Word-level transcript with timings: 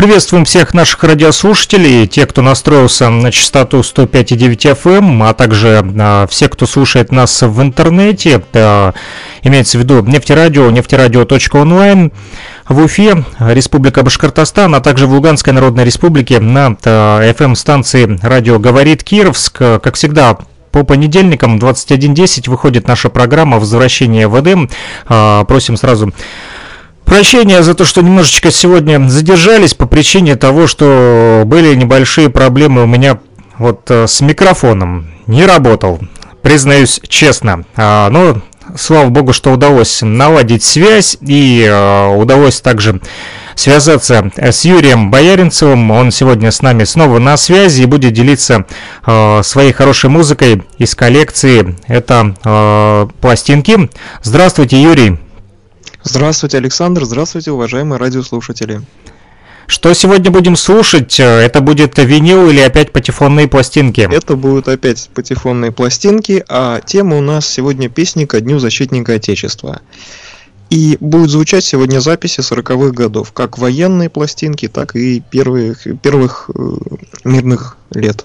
Приветствуем 0.00 0.46
всех 0.46 0.72
наших 0.72 1.04
радиослушателей, 1.04 2.06
те, 2.06 2.24
кто 2.24 2.40
настроился 2.40 3.10
на 3.10 3.30
частоту 3.30 3.80
105,9 3.80 4.82
FM, 4.82 5.28
а 5.28 5.34
также 5.34 5.84
а, 5.98 6.26
все, 6.26 6.48
кто 6.48 6.64
слушает 6.64 7.12
нас 7.12 7.42
в 7.42 7.60
интернете, 7.60 8.42
а, 8.54 8.94
имеется 9.42 9.76
в 9.76 9.82
виду 9.82 10.00
нефтерадио, 10.00 10.70
нефтерадио.онлайн, 10.70 12.12
в 12.66 12.82
Уфе, 12.82 13.26
Республика 13.40 14.02
Башкортостан, 14.02 14.74
а 14.74 14.80
также 14.80 15.06
в 15.06 15.12
Луганской 15.12 15.52
Народной 15.52 15.84
Республике 15.84 16.40
на 16.40 16.68
FM-станции 16.68 18.18
«Радио 18.22 18.58
говорит 18.58 19.04
Кировск». 19.04 19.58
Как 19.58 19.96
всегда, 19.96 20.38
по 20.72 20.82
понедельникам 20.82 21.58
21.10 21.58 22.48
выходит 22.48 22.88
наша 22.88 23.10
программа 23.10 23.58
«Возвращение 23.58 24.28
в 24.28 24.40
Эдем». 24.40 24.70
Просим 25.46 25.76
сразу 25.76 26.14
Прощения 27.10 27.60
за 27.64 27.74
то, 27.74 27.84
что 27.84 28.02
немножечко 28.02 28.52
сегодня 28.52 29.04
задержались 29.08 29.74
по 29.74 29.86
причине 29.86 30.36
того, 30.36 30.68
что 30.68 31.42
были 31.44 31.74
небольшие 31.74 32.30
проблемы 32.30 32.84
у 32.84 32.86
меня 32.86 33.18
вот 33.58 33.90
э, 33.90 34.06
с 34.06 34.20
микрофоном. 34.20 35.10
Не 35.26 35.44
работал, 35.44 35.98
признаюсь 36.42 37.00
честно. 37.08 37.64
А, 37.74 38.08
но 38.10 38.42
слава 38.76 39.08
богу, 39.08 39.32
что 39.32 39.50
удалось 39.50 40.02
наладить 40.02 40.62
связь 40.62 41.18
и 41.20 41.66
э, 41.68 42.14
удалось 42.14 42.60
также 42.60 43.00
связаться 43.56 44.30
с 44.36 44.64
Юрием 44.64 45.10
Бояринцевым. 45.10 45.90
Он 45.90 46.12
сегодня 46.12 46.52
с 46.52 46.62
нами 46.62 46.84
снова 46.84 47.18
на 47.18 47.36
связи 47.36 47.82
и 47.82 47.86
будет 47.86 48.12
делиться 48.12 48.66
э, 49.04 49.40
своей 49.42 49.72
хорошей 49.72 50.10
музыкой 50.10 50.62
из 50.78 50.94
коллекции. 50.94 51.76
Это 51.88 52.36
э, 52.44 53.08
пластинки. 53.20 53.90
Здравствуйте, 54.22 54.80
Юрий. 54.80 55.18
Здравствуйте, 56.02 56.56
Александр. 56.56 57.04
Здравствуйте, 57.04 57.50
уважаемые 57.50 57.98
радиослушатели. 57.98 58.80
Что 59.66 59.92
сегодня 59.92 60.30
будем 60.30 60.56
слушать? 60.56 61.20
Это 61.20 61.60
будет 61.60 61.98
винил 61.98 62.48
или 62.48 62.60
опять 62.60 62.90
патефонные 62.90 63.48
пластинки? 63.48 64.00
Это 64.00 64.34
будут 64.34 64.66
опять 64.68 65.10
патефонные 65.14 65.72
пластинки, 65.72 66.42
а 66.48 66.80
тема 66.80 67.18
у 67.18 67.20
нас 67.20 67.46
сегодня 67.46 67.88
песни 67.88 68.24
ко 68.24 68.40
Дню 68.40 68.58
Защитника 68.58 69.14
Отечества. 69.14 69.82
И 70.70 70.96
будут 71.00 71.30
звучать 71.30 71.64
сегодня 71.64 72.00
записи 72.00 72.40
40-х 72.40 72.92
годов, 72.92 73.32
как 73.32 73.58
военные 73.58 74.08
пластинки, 74.08 74.68
так 74.68 74.96
и 74.96 75.20
первых, 75.20 75.86
первых 76.00 76.48
э, 76.54 76.60
мирных 77.24 77.76
лет. 77.90 78.24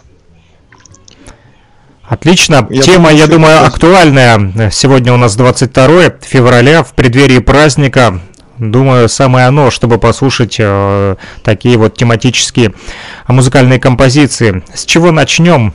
Отлично. 2.08 2.68
Я 2.70 2.82
Тема, 2.84 3.12
я 3.12 3.26
думаю, 3.26 3.66
актуальная. 3.66 4.70
Сегодня 4.72 5.12
у 5.14 5.18
нас 5.18 5.36
22 5.36 6.12
февраля, 6.22 6.84
в 6.84 6.94
преддверии 6.94 7.40
праздника. 7.40 8.22
Думаю, 8.60 9.10
самое 9.10 9.48
оно, 9.48 9.72
чтобы 9.72 9.98
послушать 9.98 10.58
э, 10.60 11.16
такие 11.44 11.78
вот 11.78 11.98
тематические 11.98 12.74
музыкальные 13.28 13.80
композиции. 13.80 14.64
С 14.74 14.86
чего 14.86 15.12
начнем? 15.12 15.74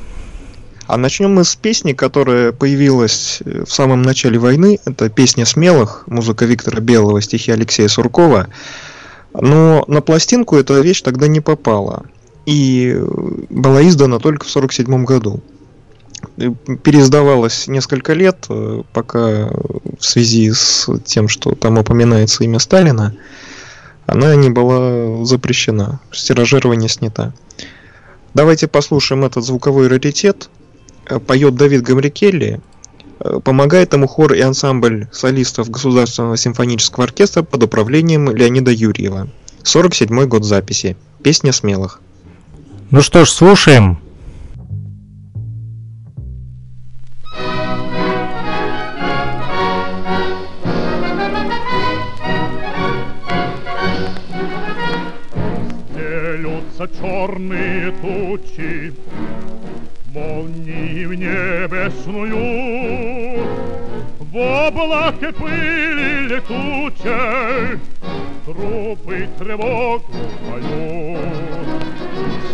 А 0.87 0.97
начнем 0.97 1.35
мы 1.35 1.45
с 1.45 1.57
песни, 1.57 1.93
которая 1.93 2.53
появилась 2.53 3.43
э, 3.45 3.65
в 3.67 3.73
самом 3.73 4.03
начале 4.03 4.39
войны. 4.39 4.79
Это 4.87 5.11
песня 5.11 5.45
«Смелых», 5.45 6.05
музыка 6.07 6.47
Виктора 6.47 6.81
Белого, 6.81 7.21
стихи 7.21 7.51
Алексея 7.51 7.89
Суркова. 7.89 8.47
Но 9.35 9.85
на 9.89 10.01
пластинку 10.01 10.57
эта 10.57 10.81
вещь 10.81 11.03
тогда 11.03 11.27
не 11.27 11.41
попала. 11.41 12.07
И 12.47 12.99
была 13.51 13.87
издана 13.87 14.21
только 14.21 14.47
в 14.47 14.51
1947 14.51 15.05
году 15.05 15.43
переиздавалась 16.83 17.69
несколько 17.69 18.13
лет, 18.13 18.47
э, 18.49 18.83
пока 18.93 19.49
в 19.99 20.05
связи 20.05 20.51
с 20.53 20.89
тем, 21.05 21.29
что 21.29 21.55
там 21.55 21.79
упоминается 21.79 22.45
имя 22.45 22.59
Сталина, 22.59 23.15
она 24.07 24.35
не 24.35 24.51
была 24.51 25.25
запрещена, 25.25 26.01
стиражирование 26.13 26.89
снята. 26.89 27.33
Давайте 28.35 28.69
послушаем 28.69 29.25
этот 29.25 29.45
звуковой 29.45 29.89
раритет. 29.89 30.49
Э, 31.07 31.19
поет 31.19 31.55
Давид 31.57 31.83
Гамрикелли, 31.83 32.61
э, 33.19 33.41
помогает 33.45 33.93
ему 33.93 34.07
хор 34.07 34.33
и 34.33 34.41
ансамбль 34.41 35.09
солистов 35.13 35.71
Государственного 35.71 36.37
симфонического 36.37 37.05
оркестра 37.05 37.43
под 37.43 37.63
управлением 37.65 38.31
Леонида 38.31 38.71
Юрьева. 38.71 39.29
47 39.63 40.27
год 40.27 40.45
записи. 40.45 40.97
Песня 41.23 41.53
смелых. 41.53 42.01
Ну 42.91 43.03
что 43.03 43.25
ж, 43.25 43.31
слушаем. 43.31 43.99
В 61.11 61.15
небесную, 61.15 62.37
в 64.21 64.37
облаке 64.37 65.33
пыли 65.33 66.29
летучей 66.29 67.81
трупы 68.47 69.29
тревог 69.37 70.03
поют. 70.47 71.19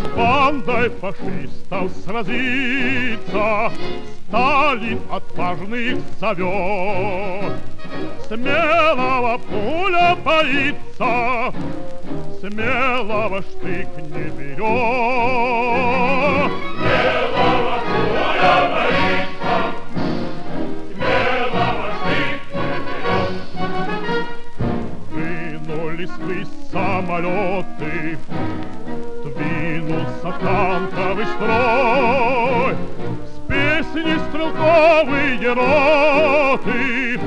С 0.01 0.07
бандой 0.17 0.89
фашистов 0.89 1.91
сразиться 2.03 3.71
Сталин 4.27 5.01
отважных 5.11 5.99
зовет. 6.19 7.53
Смелого 8.27 9.37
пуля 9.37 10.17
боится, 10.25 11.53
смелого 12.41 13.43
штык 13.43 13.87
не 13.97 14.29
берет. 14.31 14.57
Ввысь 26.27 26.47
самолеты. 26.71 28.17
Двинулся 29.23 30.33
танковый 30.41 31.25
строй, 31.25 32.75
с 33.25 33.39
песни 33.47 34.17
стрелковые 34.29 35.53
роты 35.53 37.19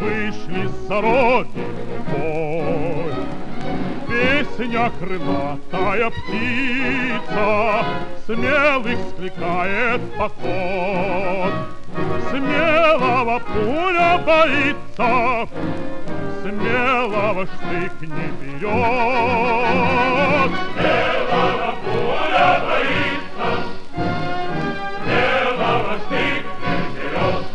вышли 0.00 0.68
за 0.88 1.00
родину 1.00 2.04
бой. 2.10 2.87
Песня 4.58 4.90
крылатая 4.98 6.10
птица 6.10 7.84
смелых 8.26 8.98
скликает 9.10 10.00
поход. 10.18 11.52
Смелого 12.28 13.38
пуля 13.38 14.18
боится, 14.26 15.48
смелого 16.42 17.46
штык 17.46 17.92
не 18.00 18.28
берет. 18.42 18.60
Смелого 20.74 21.70
пуля 21.84 22.50
боится, 22.66 23.48
смелого 25.04 25.94
штык 26.08 26.44
не 26.64 26.78
берет. 26.98 27.46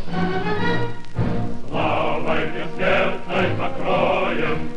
Славой 1.67 2.43
бессмертной 2.45 3.47
покроем 3.57 4.72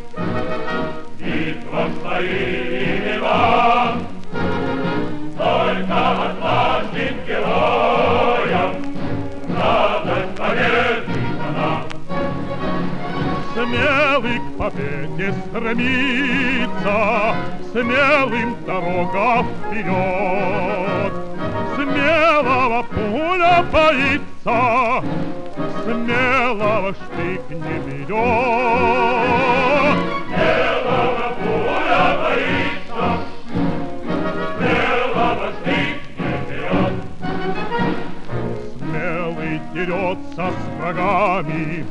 Смелый 13.55 14.39
к 14.39 14.57
победе 14.57 15.29
стремится, 15.33 16.97
Смелым 17.73 18.57
дорога 18.67 19.45
вперед. 19.45 21.13
Смелого 21.75 22.83
пуля 22.85 23.65
боится, 23.71 24.59
Смелого 25.85 26.95
штык 26.95 27.45
не 27.51 27.77
берет. 27.85 28.07
Смелого 30.29 31.36
дерется 39.77 40.51
с 40.51 40.81
врагами, 40.81 41.85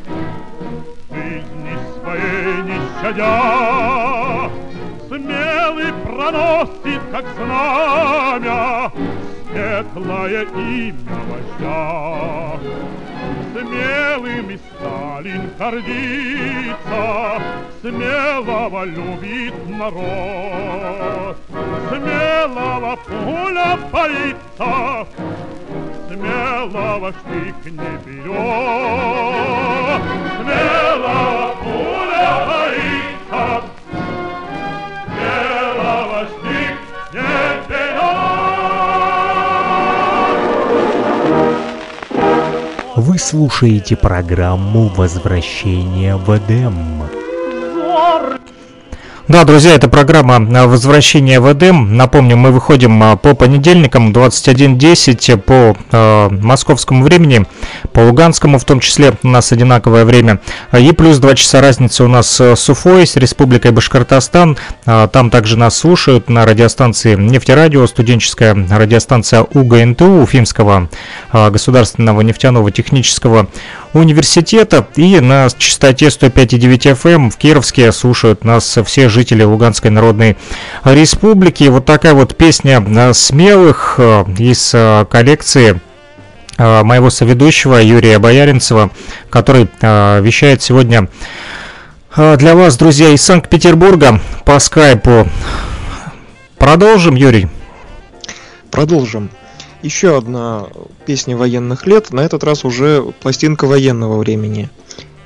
жизни 1.12 1.78
своей 2.00 2.64
не 2.64 2.80
щадя. 3.00 4.50
Смелый 5.08 5.94
проносит, 6.04 7.02
как 7.12 7.26
знамя, 7.36 8.92
светлое 9.52 10.44
имя 10.56 11.18
вождя. 11.30 12.60
Смелым 13.54 14.50
и 14.50 14.58
Сталин 14.58 15.50
гордится, 15.58 17.42
Смелого 17.82 18.84
любит 18.86 19.54
народ. 19.70 21.38
Смелого 21.90 22.96
пуля 23.08 23.78
боится, 23.92 25.08
Смелого 26.10 27.10
штык 27.12 27.60
не 27.66 27.92
берет. 28.06 28.26
Смелого 30.38 31.56
пуля 31.64 32.28
боится, 32.48 32.65
Вы 42.96 43.20
слушаете 43.20 43.98
программу 43.98 44.88
«Возвращение 44.88 46.16
в 46.16 46.30
Эдем». 46.30 47.04
Да, 49.28 49.44
друзья, 49.44 49.74
это 49.74 49.88
программа 49.88 50.36
а, 50.36 50.68
«Возвращение 50.68 51.40
в 51.40 51.52
Эдем». 51.52 51.98
Напомню, 51.98 52.38
мы 52.38 52.52
выходим 52.52 53.02
а, 53.02 53.16
по 53.16 53.34
понедельникам 53.34 54.12
21.10 54.12 55.38
по 55.38 55.76
э, 55.92 56.30
московскому 56.30 57.04
времени, 57.04 57.48
по 57.92 58.02
луганскому 58.02 58.60
в 58.60 58.66
том 58.66 58.80
числе 58.80 59.14
у 59.24 59.28
нас 59.28 59.52
одинаковое 59.52 60.06
время. 60.06 60.42
И 60.80 60.92
плюс 60.92 61.18
2 61.18 61.34
часа 61.34 61.60
разницы 61.60 62.04
у 62.04 62.08
нас 62.08 62.40
э, 62.40 62.56
с 62.56 62.70
Уфой, 62.70 63.08
с 63.08 63.16
Республикой 63.16 63.72
Башкортостан. 63.72 64.58
Там 64.86 65.32
также 65.32 65.58
нас 65.58 65.76
слушают 65.76 66.30
на 66.30 66.46
радиостанции 66.46 67.16
«Нефтерадио», 67.16 67.88
студенческая 67.88 68.54
радиостанция 68.70 69.42
УГНТУ, 69.42 70.22
Уфимского 70.22 70.90
государственного 71.34 72.22
нефтяного 72.22 72.70
технического 72.72 73.48
университета. 73.96 74.88
И 74.96 75.20
на 75.20 75.48
частоте 75.58 76.08
105,9 76.08 77.02
FM 77.02 77.32
в 77.32 77.38
Кировске 77.38 77.92
слушают 77.92 78.44
нас 78.44 78.78
все 78.86 79.10
жители 79.16 79.44
Луганской 79.44 79.90
Народной 79.90 80.38
Республики. 80.84 81.64
Вот 81.64 81.86
такая 81.86 82.14
вот 82.14 82.36
песня 82.36 82.84
а, 82.86 83.14
смелых 83.14 83.96
а, 83.98 84.26
из 84.38 84.72
а, 84.76 85.06
коллекции 85.06 85.80
моего 86.58 87.10
соведущего 87.10 87.82
Юрия 87.82 88.18
Бояринцева, 88.18 88.90
который 89.30 89.68
вещает 89.82 90.62
сегодня 90.62 91.10
для 92.16 92.56
вас, 92.56 92.78
друзья, 92.78 93.10
из 93.10 93.24
Санкт-Петербурга 93.24 94.22
по 94.46 94.58
скайпу. 94.60 95.28
Продолжим, 96.58 97.16
Юрий? 97.16 97.50
Продолжим. 98.72 99.30
Еще 99.82 100.18
одна 100.18 100.68
песня 101.06 101.36
военных 101.36 101.86
лет, 101.88 102.14
на 102.14 102.22
этот 102.22 102.46
раз 102.46 102.64
уже 102.64 103.02
пластинка 103.20 103.66
военного 103.68 104.18
времени. 104.18 104.70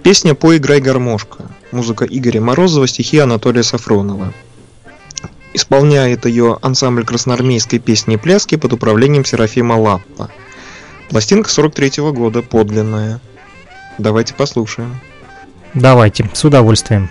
Песня 0.01 0.33
«Поиграй 0.33 0.81
гармошка». 0.81 1.45
Музыка 1.71 2.05
Игоря 2.05 2.41
Морозова, 2.41 2.87
стихи 2.87 3.19
Анатолия 3.19 3.63
Сафронова. 3.63 4.33
Исполняет 5.53 6.25
ее 6.25 6.57
ансамбль 6.61 7.05
красноармейской 7.05 7.79
песни 7.79 8.15
пляски 8.15 8.55
под 8.55 8.73
управлением 8.73 9.25
Серафима 9.25 9.73
Лаппа. 9.73 10.29
Пластинка 11.09 11.49
43 11.49 12.11
года, 12.11 12.41
подлинная. 12.41 13.19
Давайте 13.97 14.33
послушаем. 14.33 14.99
Давайте, 15.73 16.29
с 16.33 16.43
удовольствием. 16.43 17.09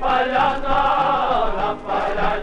para 0.00 0.58
nada, 0.58 1.76
para 1.86 2.40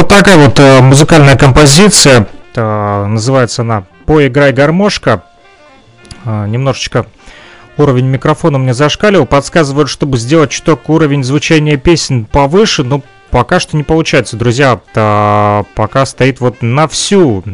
Вот 0.00 0.08
такая 0.08 0.38
вот 0.38 0.58
э, 0.58 0.80
музыкальная 0.80 1.36
композиция. 1.36 2.26
Э, 2.56 3.04
называется 3.04 3.60
она 3.60 3.84
«Поиграй 4.06 4.50
гармошка». 4.50 5.24
Э, 6.24 6.46
немножечко 6.46 7.04
уровень 7.76 8.06
микрофона 8.06 8.56
мне 8.56 8.72
зашкаливал. 8.72 9.26
Подсказывают, 9.26 9.90
чтобы 9.90 10.16
сделать 10.16 10.52
чуток 10.52 10.88
уровень 10.88 11.22
звучания 11.22 11.76
песен 11.76 12.24
повыше. 12.24 12.82
Но 12.82 13.02
пока 13.28 13.60
что 13.60 13.76
не 13.76 13.82
получается, 13.82 14.38
друзья. 14.38 14.80
Пока 14.94 16.06
стоит 16.06 16.40
вот 16.40 16.62
на 16.62 16.88
всю. 16.88 17.44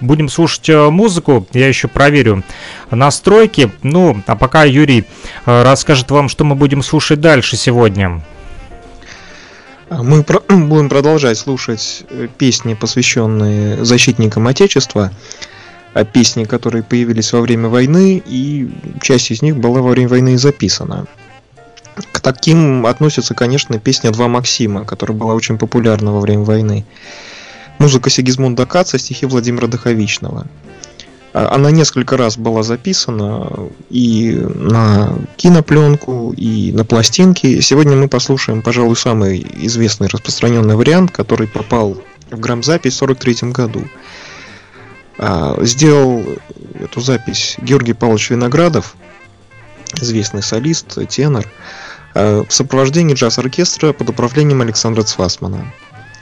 Будем 0.00 0.28
слушать 0.28 0.68
музыку. 0.68 1.44
Я 1.52 1.66
еще 1.66 1.88
проверю 1.88 2.44
настройки. 2.92 3.72
Ну, 3.82 4.22
а 4.28 4.36
пока 4.36 4.62
Юрий 4.62 5.06
расскажет 5.44 6.12
вам, 6.12 6.28
что 6.28 6.44
мы 6.44 6.54
будем 6.54 6.84
слушать 6.84 7.20
дальше 7.20 7.56
сегодня. 7.56 8.22
А 9.90 10.04
Мы 10.04 10.22
про- 10.22 10.40
будем 10.48 10.88
продолжать 10.88 11.36
слушать 11.36 12.04
э, 12.08 12.28
песни, 12.38 12.74
посвященные 12.74 13.84
защитникам 13.84 14.46
Отечества, 14.46 15.10
а 15.92 16.04
песни, 16.04 16.44
которые 16.44 16.84
появились 16.84 17.32
во 17.32 17.40
время 17.40 17.68
войны, 17.68 18.22
и 18.24 18.70
часть 19.02 19.32
из 19.32 19.42
них 19.42 19.56
была 19.56 19.82
во 19.82 19.90
время 19.90 20.08
войны 20.08 20.38
записана. 20.38 21.06
К 22.12 22.20
таким 22.20 22.86
относится, 22.86 23.34
конечно, 23.34 23.80
песня 23.80 24.12
«Два 24.12 24.28
Максима», 24.28 24.84
которая 24.84 25.18
была 25.18 25.34
очень 25.34 25.58
популярна 25.58 26.12
во 26.12 26.20
время 26.20 26.44
войны. 26.44 26.86
Музыка 27.78 28.10
Сигизмунда 28.10 28.66
Каца, 28.66 28.96
стихи 28.96 29.26
Владимира 29.26 29.66
Даховичного. 29.66 30.46
А, 31.32 31.54
Она 31.54 31.70
несколько 31.70 32.16
раз 32.16 32.36
была 32.36 32.62
записана 32.62 33.48
и 33.88 34.32
на 34.32 35.14
кинопленку, 35.36 36.32
и 36.36 36.72
на 36.72 36.84
пластинки. 36.84 37.60
Сегодня 37.60 37.96
мы 37.96 38.08
послушаем, 38.08 38.62
пожалуй, 38.62 38.96
самый 38.96 39.46
известный 39.66 40.08
распространенный 40.08 40.76
вариант, 40.76 41.10
который 41.10 41.46
попал 41.46 41.96
в 42.30 42.38
грамзапись 42.38 42.94
в 42.94 42.98
43 42.98 43.50
году. 43.50 43.84
А, 45.18 45.56
Сделал 45.62 46.24
эту 46.78 47.00
запись 47.00 47.56
Георгий 47.60 47.92
Павлович 47.92 48.30
Виноградов, 48.30 48.96
известный 50.00 50.42
солист, 50.42 50.98
тенор, 51.08 51.46
а, 52.14 52.44
в 52.44 52.52
сопровождении 52.52 53.14
джаз-оркестра 53.14 53.92
под 53.92 54.08
управлением 54.10 54.62
Александра 54.62 55.02
Цвасмана. 55.02 55.72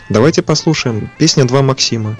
Давайте 0.09 0.43
послушаем 0.43 1.11
песня 1.19 1.45
«Два 1.45 1.63
Максима». 1.63 2.17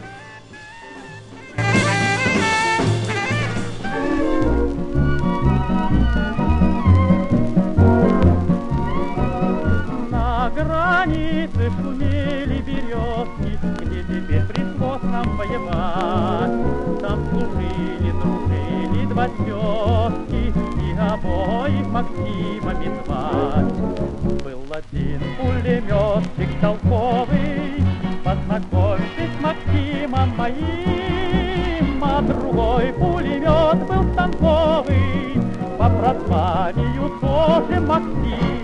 Пулеметчик 26.19 26.61
толковый, 26.61 27.83
познакомьтесь 28.25 29.31
с 29.39 29.43
Максимом 29.43 30.37
моим, 30.37 32.03
а 32.03 32.21
другой 32.23 32.93
пулемет 32.93 33.87
был 33.87 34.13
станковый, 34.13 35.41
по 35.79 35.89
прозванию 35.89 37.11
тоже 37.21 37.81
Максим 37.81 38.59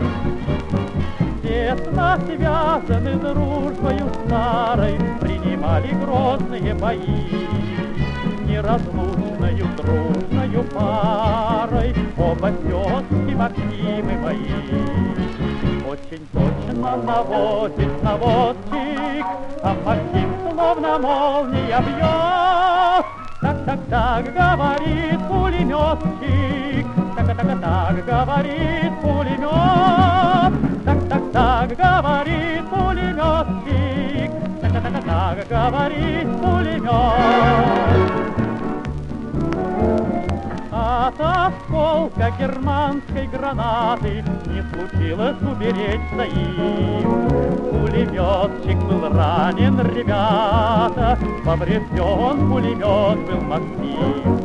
тесно 1.43 2.19
связаны 2.27 3.15
дружбою 3.15 4.09
старой, 4.25 4.99
принимали 5.21 5.93
грозные 6.05 6.75
бои. 6.75 6.99
Неразлучною 8.47 9.67
дружною 9.77 10.65
парой 10.75 11.95
оба 12.17 12.51
тезки 12.51 13.35
Максимы 13.35 14.19
мои. 14.23 15.14
Очень 15.95 16.27
точно 16.33 16.97
наводит 16.97 18.03
наводчик, 18.03 19.25
а 19.63 19.77
Максим 19.85 20.29
словно 20.43 20.99
молния 20.99 21.79
бьет. 21.79 23.05
Так, 23.41 23.65
так, 23.65 23.79
так, 23.89 24.25
говорит 24.35 25.21
пулеметчик, 25.29 26.87
так, 27.15 27.27
так, 27.27 27.37
так, 27.37 27.61
так, 27.61 28.05
говорит 28.07 28.93
пулемет. 29.03 30.53
Так, 30.85 30.99
так, 31.09 31.23
так, 31.33 31.69
говорит 31.77 32.65
пулеметчик, 32.71 34.31
так, 34.63 34.73
так, 34.73 34.83
так, 34.83 35.05
так, 35.05 35.49
говорит 35.49 36.29
пулемет. 36.43 38.34
От 41.07 41.21
осколка 41.21 42.33
германской 42.39 43.27
гранаты 43.27 44.25
Не 44.47 44.63
случилось 44.73 45.37
уберечься 45.43 46.23
им. 46.23 47.29
Пулеметчик 47.69 48.79
был 48.85 49.15
ранен, 49.15 49.79
ребята, 49.95 51.19
Поврежден 51.45 52.51
пулемет 52.51 53.19
был 53.27 53.41
Максим. 53.43 54.39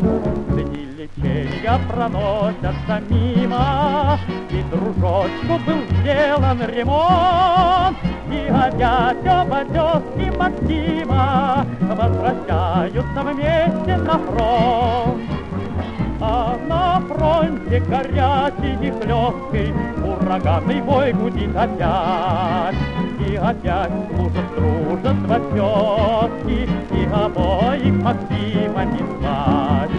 Дни 0.50 0.86
лечения 0.98 1.80
проносятся 1.88 3.02
мимо, 3.10 4.20
И 4.50 4.62
дружочку 4.64 5.66
был 5.66 5.82
сделан 6.02 6.62
ремонт, 6.62 7.98
И 8.30 8.48
опять 8.50 9.26
оба 9.26 9.64
тезки 9.64 10.38
Максима 10.38 11.66
Возвращаются 11.80 13.24
вместе 13.24 13.98
на 13.98 14.20
фронт. 14.20 15.39
А 16.22 16.58
на 16.68 17.00
фронте 17.08 17.80
горячий 17.80 18.76
и 18.82 18.92
хлесткий 18.92 19.74
Ураганный 20.04 20.82
бой 20.82 21.14
гудит 21.14 21.56
опять. 21.56 22.76
И 23.26 23.36
опять 23.36 23.92
служат 24.10 24.56
дружество 24.56 25.40
тетки 25.54 26.70
И 26.92 27.06
обоих 27.14 28.04
Максимами 28.04 28.98
звать. 29.18 29.92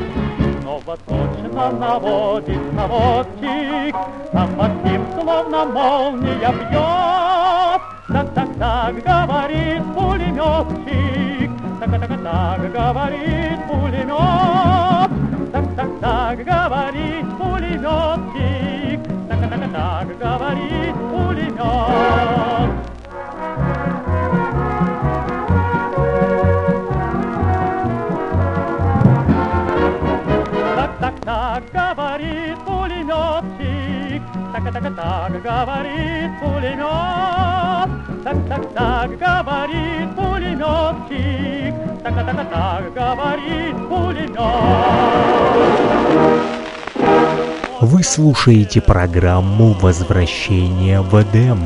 Снова 0.61 0.99
точно 1.07 1.71
наводит 1.73 2.73
наводчик, 2.75 3.97
А 4.33 4.47
Максим 4.59 5.03
словно 5.15 5.65
молния 5.65 6.53
бьет. 6.53 7.81
Так, 8.09 8.35
так, 8.35 8.49
так, 8.59 8.95
говорит 9.03 9.83
пулеметчик, 9.95 11.50
Так, 11.81 11.91
так, 11.91 12.23
так, 12.23 12.73
говорит 12.73 13.67
пулемет. 13.69 14.89
Так, 16.00 16.38
так, 16.38 16.47
так, 16.47 16.47
говорит 16.47 17.26
пулеметчик, 17.37 19.00
Так, 19.28 19.40
так, 19.50 19.73
так, 19.73 20.19
говорит 20.19 20.97
пулемет. 21.11 21.61
Так, 30.76 30.92
так, 31.00 31.14
так, 31.21 31.62
говорит 31.71 32.59
пулеметчик, 32.64 34.23
так, 34.54 34.73
так, 34.73 34.97
так, 34.97 35.42
говорит 35.42 36.30
пулемет. 36.40 37.90
Так, 38.25 38.37
так, 38.49 38.62
так, 38.73 39.11
говорит 39.19 40.16
пулеметчик, 40.16 41.75
так, 42.02 42.14
Так-так-так 42.14 42.95
говорит 42.95 43.76
пулемет. 43.88 45.10
Вы 48.00 48.04
слушаете 48.04 48.80
программу 48.80 49.75
«Возвращение 49.75 51.02
в 51.02 51.21
Эдем». 51.21 51.61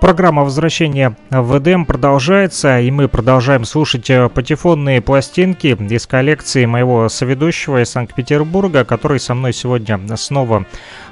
Программа 0.00 0.44
возвращения 0.44 1.16
в 1.28 1.58
Эдем 1.58 1.84
продолжается, 1.84 2.78
и 2.78 2.92
мы 2.92 3.08
продолжаем 3.08 3.64
слушать 3.64 4.08
э, 4.08 4.28
патефонные 4.28 5.00
пластинки 5.00 5.76
из 5.92 6.06
коллекции 6.06 6.64
моего 6.64 7.08
соведущего 7.08 7.82
из 7.82 7.90
Санкт-Петербурга, 7.90 8.84
который 8.84 9.18
со 9.18 9.34
мной 9.34 9.52
сегодня 9.52 9.98
снова 10.16 10.64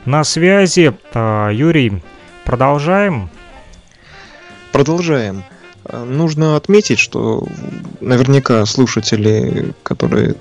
на 0.04 0.22
связи. 0.22 0.96
Э, 1.12 1.50
Юрий, 1.52 2.04
продолжаем. 2.44 3.30
Продолжаем. 4.70 5.42
Э, 5.86 6.04
Нужно 6.04 6.54
отметить, 6.54 7.00
что 7.00 7.48
наверняка 8.00 8.64
слушатели, 8.64 9.72
которые 9.82 10.36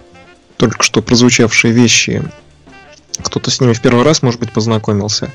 только 0.59 0.83
что 0.83 1.01
прозвучавшие 1.01 1.73
вещи, 1.73 2.21
кто-то 3.23 3.49
с 3.49 3.61
ними 3.61 3.71
в 3.71 3.81
первый 3.81 4.03
раз, 4.03 4.21
может 4.21 4.41
быть, 4.41 4.51
познакомился. 4.51 5.31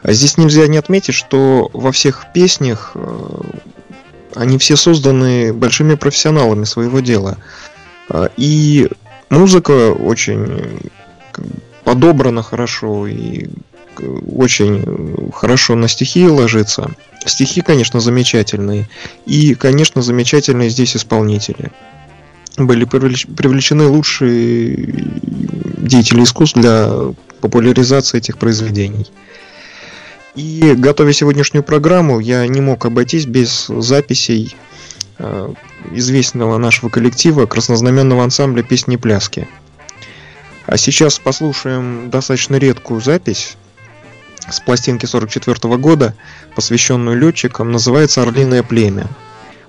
А 0.00 0.12
Здесь 0.12 0.38
нельзя 0.38 0.68
не 0.68 0.78
отметить, 0.78 1.14
что 1.14 1.70
во 1.72 1.90
всех 1.90 2.26
песнях 2.32 2.92
э, 2.94 3.40
они 4.36 4.58
все 4.58 4.76
созданы 4.76 5.52
большими 5.52 5.96
профессионалами 5.96 6.64
своего 6.64 7.00
дела. 7.00 7.38
А, 8.08 8.30
И 8.36 8.88
музыка 9.28 9.92
очень 9.92 10.78
подобрана 11.82 12.42
хорошо 12.44 13.08
и 13.08 13.48
очень 14.36 15.32
хорошо 15.32 15.74
на 15.74 15.88
стихи 15.88 16.28
ложится. 16.28 16.92
Стихи, 17.26 17.60
конечно, 17.60 17.98
замечательные. 17.98 18.88
И, 19.26 19.54
конечно, 19.54 20.00
замечательные 20.00 20.70
здесь 20.70 20.96
исполнители. 20.96 21.72
Были 22.56 22.86
привлеч- 22.86 23.32
привлечены 23.34 23.86
лучшие 23.86 24.76
деятели 25.78 26.22
искусств 26.22 26.56
для 26.56 26.90
популяризации 27.40 28.18
этих 28.18 28.38
произведений. 28.38 29.10
И 30.34 30.74
готовя 30.76 31.12
сегодняшнюю 31.12 31.62
программу, 31.64 32.20
я 32.20 32.46
не 32.46 32.60
мог 32.60 32.86
обойтись 32.86 33.26
без 33.26 33.66
записей 33.66 34.56
э, 35.18 35.52
известного 35.92 36.58
нашего 36.58 36.90
коллектива 36.90 37.46
краснознаменного 37.46 38.22
ансамбля 38.24 38.62
песни 38.62 38.96
пляски. 38.96 39.48
А 40.66 40.76
сейчас 40.76 41.18
послушаем 41.18 42.10
достаточно 42.10 42.56
редкую 42.56 43.00
запись 43.00 43.56
с 44.50 44.60
пластинки 44.60 45.06
44 45.06 45.76
года, 45.76 46.14
посвященную 46.54 47.18
летчикам, 47.18 47.70
называется 47.70 48.22
«Орлиное 48.22 48.62
племя». 48.62 49.08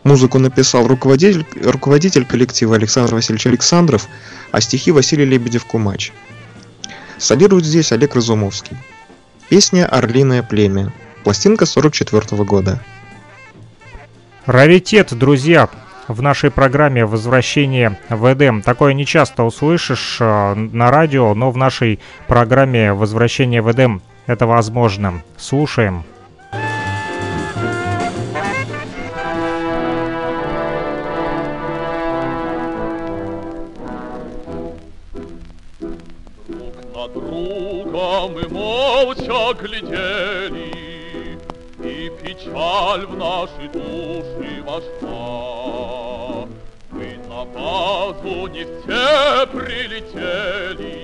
Музыку 0.05 0.37
написал 0.37 0.87
руководитель, 0.87 1.47
руководитель 1.63 2.25
коллектива 2.25 2.75
Александр 2.75 3.15
Васильевич 3.15 3.47
Александров, 3.47 4.07
а 4.51 4.61
стихи 4.61 4.91
Василий 4.91 5.25
Лебедев-Кумач. 5.25 6.11
Солирует 7.17 7.65
здесь 7.65 7.91
Олег 7.91 8.15
Разумовский. 8.15 8.77
Песня 9.49 9.87
«Орлиное 9.87 10.43
племя». 10.43 10.93
Пластинка 11.23 11.65
44 11.65 12.43
года. 12.43 12.79
Раритет, 14.45 15.11
друзья, 15.11 15.69
в 16.07 16.21
нашей 16.21 16.51
программе 16.51 17.03
«Возвращение 17.03 17.97
в 18.07 18.31
Эдем». 18.31 18.61
Такое 18.61 18.93
не 18.93 19.07
часто 19.07 19.41
услышишь 19.41 20.17
э, 20.19 20.53
на 20.53 20.91
радио, 20.91 21.33
но 21.33 21.49
в 21.49 21.57
нашей 21.57 21.99
программе 22.27 22.93
«Возвращение 22.93 23.63
в 23.63 23.71
Эдем» 23.71 24.03
это 24.27 24.45
возможно. 24.45 25.23
Слушаем. 25.35 26.03
Мы 38.29 38.47
молча 38.47 39.53
глядели, 39.53 40.71
И 41.83 42.11
печаль 42.21 43.05
в 43.05 43.17
наши 43.17 43.69
души 43.73 44.63
вошла. 44.63 46.47
Мы 46.91 47.17
на 47.27 47.45
базу 47.45 48.47
не 48.47 48.63
все 48.63 49.45
прилетели, 49.47 50.95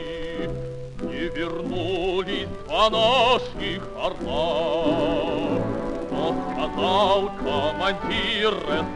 Не 1.02 1.30
вернулись 1.36 2.48
два 2.68 2.90
наших 2.90 3.82
орла. 4.02 5.62
Но 6.12 6.36
сказал 6.54 7.32
командир 7.40 8.54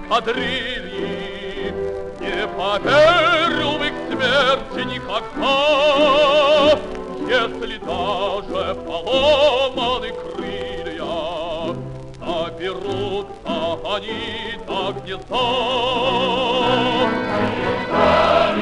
эскадрильи, 0.07 1.73
не 2.19 2.47
поверю 2.57 3.69
в 3.77 3.83
их 3.83 3.95
смерти 4.09 4.81
никогда, 4.93 6.79
Если 7.27 7.77
даже 7.79 8.75
поломаны 8.85 10.13
крылья, 10.13 11.73
Доберутся 12.19 13.79
они 13.95 14.59
до 14.67 14.93
гнезда. 14.93 15.45
И 18.57 18.59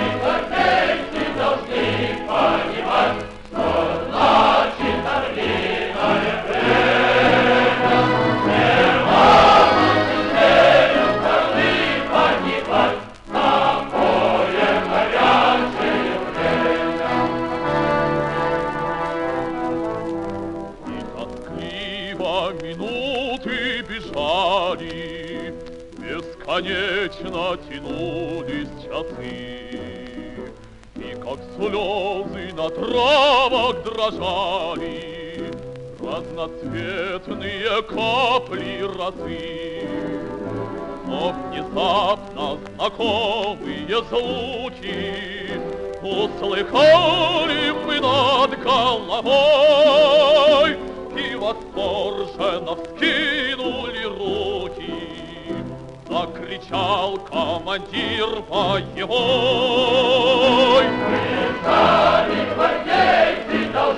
Бесконечно 26.53 27.57
тянулись 27.67 28.69
часы. 28.83 29.79
И 30.95 31.15
как 31.15 31.39
слезы 31.55 32.53
на 32.53 32.69
травах 32.69 33.83
дрожали 33.83 35.51
Разноцветные 35.99 37.81
капли 37.81 38.83
росы. 38.83 39.87
Но 41.07 41.33
внезапно 41.49 42.59
знакомые 42.75 43.97
звуки 44.09 44.97
Услыхали 46.03 47.63
мы 47.83 47.95
над 47.99 48.51
головой 48.61 50.71
И 51.17 51.35
восторженно 51.35 52.73
вскинули 52.75 54.03
руки 54.03 54.72
Закричал 56.53 57.17
командир 57.17 58.41
боевой. 58.47 59.13
Оказалось, 63.73 63.97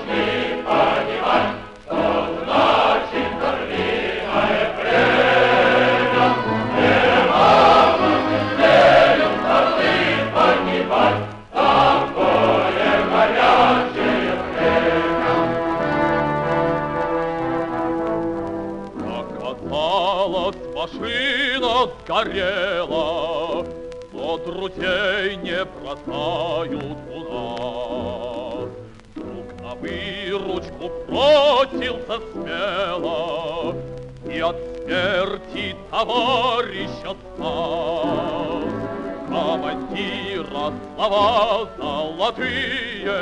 машина 21.85 21.91
сгорела, 22.05 23.65
Но 24.13 24.37
друзей 24.37 25.35
не 25.37 25.65
бросают 25.65 26.97
у. 27.11 28.69
Друг 29.15 29.61
на 29.61 29.75
выручку 29.75 30.91
бросился 31.07 32.21
смело 32.31 33.75
И 34.25 34.39
от 34.39 34.55
смерти 34.77 35.75
товарища 35.91 37.15
спас. 37.35 38.63
Командира 39.27 40.73
слова 40.95 41.67
золотые 41.77 43.17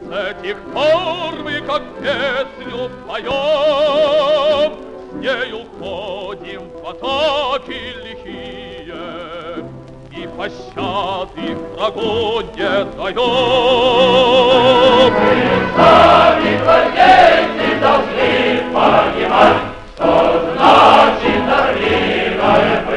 С 0.00 0.42
тех 0.42 0.58
пор 0.72 1.34
мы 1.44 1.60
как 1.60 1.82
песню 2.00 2.90
поем 3.06 4.93
нею 5.20 5.66
ходим 5.78 6.62
в 6.82 6.88
атаки 6.88 7.80
лихие 8.04 9.64
И 10.10 10.28
пощады 10.36 11.56
врагу 11.76 12.42
не 12.56 12.72
даем 12.96 14.34
должны 17.84 18.62
понимать, 18.72 19.56
что 19.94 20.10
значит 20.56 21.44
орлиное 21.48 22.93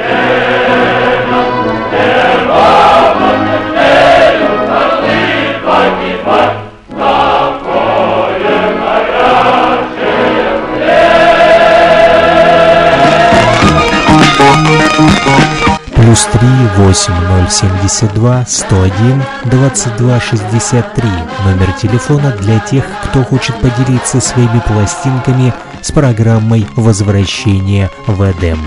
Плюс 15.96 16.26
3 16.26 16.40
8072 16.78 18.46
101 18.48 19.24
22 19.46 20.20
63. 20.20 21.10
Номер 21.46 21.72
телефона 21.74 22.32
для 22.40 22.60
тех, 22.60 22.84
кто 23.04 23.24
хочет 23.24 23.56
поделиться 23.58 24.20
своими 24.22 24.60
пластинками 24.66 25.54
с 25.82 25.92
программой 25.92 26.66
«Возвращение 26.76 27.90
в 28.08 28.24
Эдем». 28.24 28.60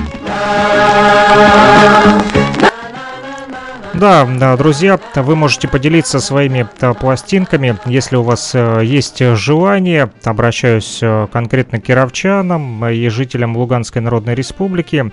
Да, 3.94 4.24
да, 4.24 4.56
друзья, 4.56 4.98
вы 5.16 5.36
можете 5.36 5.68
поделиться 5.68 6.20
своими 6.20 6.66
пластинками, 6.98 7.76
если 7.86 8.16
у 8.16 8.22
вас 8.22 8.52
э, 8.54 8.80
есть 8.84 9.18
желание. 9.18 10.10
Обращаюсь 10.24 11.00
э, 11.02 11.26
конкретно 11.30 11.80
к 11.80 11.84
кировчанам 11.84 12.86
и 12.86 13.08
жителям 13.08 13.56
Луганской 13.56 14.00
Народной 14.00 14.34
Республики. 14.34 15.10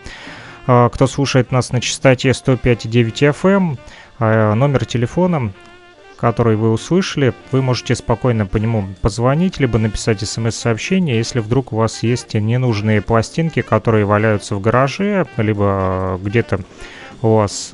Э, 0.68 0.90
кто 0.92 1.08
слушает 1.08 1.52
нас 1.52 1.72
на 1.72 1.82
частоте 1.82 2.30
105,9 2.30 3.34
FM, 3.34 3.78
э, 4.20 4.54
номер 4.54 4.86
телефона 4.86 5.52
который 6.20 6.56
вы 6.56 6.72
услышали, 6.72 7.32
вы 7.52 7.62
можете 7.62 7.94
спокойно 7.94 8.48
по 8.48 8.58
нему 8.58 8.88
позвонить, 9.04 9.60
либо 9.60 9.78
написать 9.78 10.28
смс-сообщение, 10.28 11.16
если 11.16 11.40
вдруг 11.40 11.74
у 11.74 11.76
вас 11.76 12.02
есть 12.02 12.34
ненужные 12.34 13.04
пластинки, 13.04 13.62
которые 13.62 14.06
валяются 14.06 14.56
в 14.56 14.60
гараже, 14.60 15.28
либо 15.38 16.20
где-то 16.20 16.62
у 17.22 17.36
вас 17.36 17.72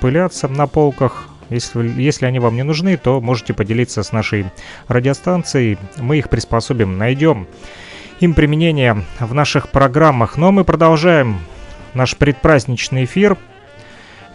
пылятся 0.00 0.48
на 0.48 0.66
полках. 0.66 1.28
Если, 1.48 1.86
если 2.02 2.26
они 2.26 2.40
вам 2.40 2.56
не 2.56 2.64
нужны, 2.64 2.96
то 2.96 3.20
можете 3.20 3.54
поделиться 3.54 4.02
с 4.02 4.10
нашей 4.10 4.46
радиостанцией. 4.88 5.78
Мы 5.96 6.18
их 6.18 6.28
приспособим, 6.28 6.98
найдем 6.98 7.46
им 8.18 8.34
применение 8.34 9.04
в 9.20 9.32
наших 9.32 9.68
программах. 9.68 10.36
Но 10.36 10.50
мы 10.50 10.64
продолжаем 10.64 11.38
наш 11.94 12.16
предпраздничный 12.16 13.04
эфир. 13.04 13.38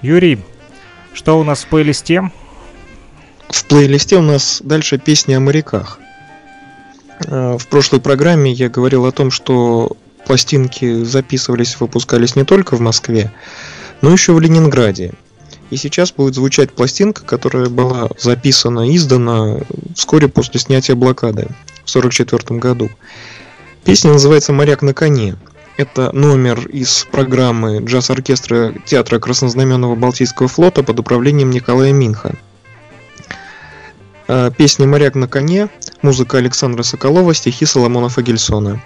Юрий, 0.01 0.39
что 1.13 1.39
у 1.39 1.43
нас 1.43 1.63
в 1.63 1.67
плейлисте? 1.67 2.31
В 3.49 3.65
плейлисте 3.65 4.17
у 4.17 4.21
нас 4.21 4.61
дальше 4.63 4.97
песни 4.97 5.33
о 5.33 5.39
моряках. 5.39 5.99
Э, 7.25 7.57
в 7.57 7.67
прошлой 7.67 8.01
программе 8.01 8.51
я 8.51 8.69
говорил 8.69 9.05
о 9.05 9.11
том, 9.11 9.31
что 9.31 9.95
пластинки 10.25 11.03
записывались, 11.03 11.79
выпускались 11.79 12.35
не 12.35 12.43
только 12.43 12.75
в 12.75 12.81
Москве, 12.81 13.31
но 14.01 14.11
еще 14.11 14.33
в 14.33 14.39
Ленинграде. 14.39 15.13
И 15.69 15.77
сейчас 15.77 16.11
будет 16.11 16.35
звучать 16.35 16.71
пластинка, 16.71 17.23
которая 17.23 17.69
была 17.69 18.09
записана, 18.19 18.95
издана 18.95 19.57
вскоре 19.95 20.27
после 20.27 20.59
снятия 20.59 20.95
блокады 20.95 21.47
в 21.85 21.95
1944 21.95 22.59
году. 22.59 22.89
Песня 23.83 24.11
называется 24.11 24.53
«Моряк 24.53 24.81
на 24.81 24.93
коне». 24.93 25.35
Это 25.77 26.15
номер 26.15 26.67
из 26.67 27.05
программы 27.11 27.79
джаз-оркестра 27.79 28.73
Театра 28.85 29.19
Краснознаменного 29.19 29.95
Балтийского 29.95 30.47
флота 30.47 30.83
под 30.83 30.99
управлением 30.99 31.49
Николая 31.49 31.91
Минха. 31.91 32.35
Э, 34.29 34.51
песня 34.57 34.87
«Моряк 34.87 35.15
на 35.15 35.27
коне», 35.27 35.67
музыка 36.01 36.37
Александра 36.37 36.83
Соколова, 36.83 37.33
стихи 37.33 37.65
Соломона 37.65 38.07
Фагельсона. 38.07 38.81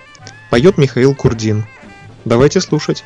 Поет 0.50 0.80
Михаил 0.80 1.14
Курдин. 1.14 1.66
Давайте 2.26 2.60
слушать. 2.60 3.04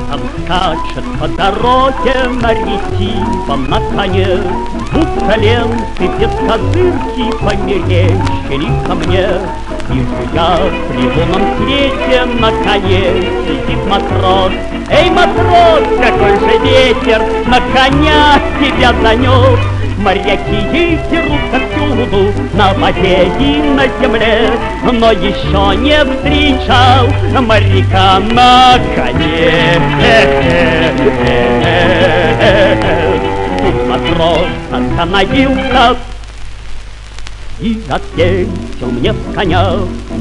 Скачет 0.00 1.04
по 1.20 1.28
дороге 1.28 2.14
на 2.40 2.52
ретивом 2.54 3.68
на 3.68 3.80
коне. 3.90 4.38
Будто 4.92 5.36
ленты 5.36 6.08
без 6.18 6.30
козырки 6.48 7.30
померещили 7.40 8.70
ко 8.86 8.94
мне. 8.94 9.28
Вижу 9.88 10.22
я 10.32 10.58
при 10.88 11.02
лунном 11.02 11.42
свете 11.58 12.24
на 12.40 12.50
коне 12.64 13.22
сидит 13.46 13.86
матрос. 13.88 14.52
Эй, 14.90 15.10
матрос, 15.10 15.84
какой 16.00 16.38
же 16.38 16.58
ветер 16.64 17.22
на 17.46 17.60
коня 17.74 18.40
тебя 18.60 18.94
занес. 19.02 19.81
Моряки 20.02 20.98
дерутся 21.10 21.60
всюду, 21.70 22.32
на 22.54 22.74
воде 22.74 23.30
и 23.38 23.62
на 23.62 23.86
земле, 24.00 24.50
Но 24.82 25.12
еще 25.12 25.76
не 25.76 26.04
встречал 26.04 27.06
моряка 27.40 28.18
на 28.18 28.80
коне. 28.96 29.80
Тут 33.60 33.88
матрос 33.88 34.48
остановился 34.72 35.96
и 37.62 37.80
ответил 37.88 38.90
мне 38.90 39.12
с 39.12 39.34
коня. 39.34 39.74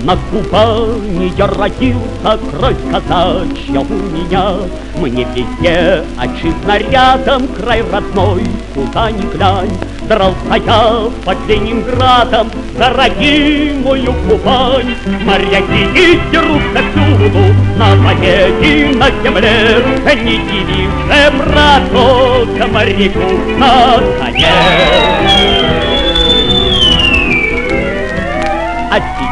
На 0.04 0.16
Кубани 0.30 1.34
я 1.38 1.48
родился, 1.48 2.40
кровь 2.52 2.78
казачья 2.92 3.80
у 3.80 3.94
меня. 3.94 4.58
Мне 4.98 5.26
везде 5.36 6.04
отчизна 6.18 6.78
рядом, 6.78 7.48
край 7.48 7.82
родной 7.92 8.44
Куда 8.76 9.10
ни 9.10 9.22
глянь, 9.34 9.76
дрался 10.08 10.56
я 10.64 11.10
под 11.26 11.38
Ленинградом 11.48 12.52
За 12.78 12.90
родимую 12.90 14.14
Кубань. 14.28 14.96
Моряки 15.26 15.88
и 15.96 16.20
дерутся 16.32 16.84
всюду 16.92 17.56
На 17.78 17.96
воде 17.96 18.50
и 18.62 18.96
на 18.96 19.08
земле. 19.24 19.84
Не 20.24 20.38
дивись 20.38 20.92
же, 21.08 21.32
браток, 21.38 22.72
моряку 22.72 23.58
на 23.58 24.00
коне 24.20 25.11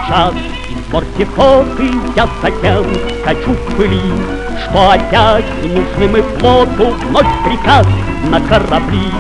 сейчас 0.10 0.34
из 0.70 0.94
морпехоты 0.94 1.92
я 2.16 2.28
затем 2.42 2.86
хочу 3.24 3.52
в 3.52 3.76
пыли, 3.76 4.02
Что 4.64 4.92
опять 4.92 5.46
нужны 5.64 6.08
мы 6.08 6.22
флоту 6.22 6.96
вновь 7.08 7.28
приказ 7.46 7.88
на 8.30 8.42
корабли. 8.42 9.12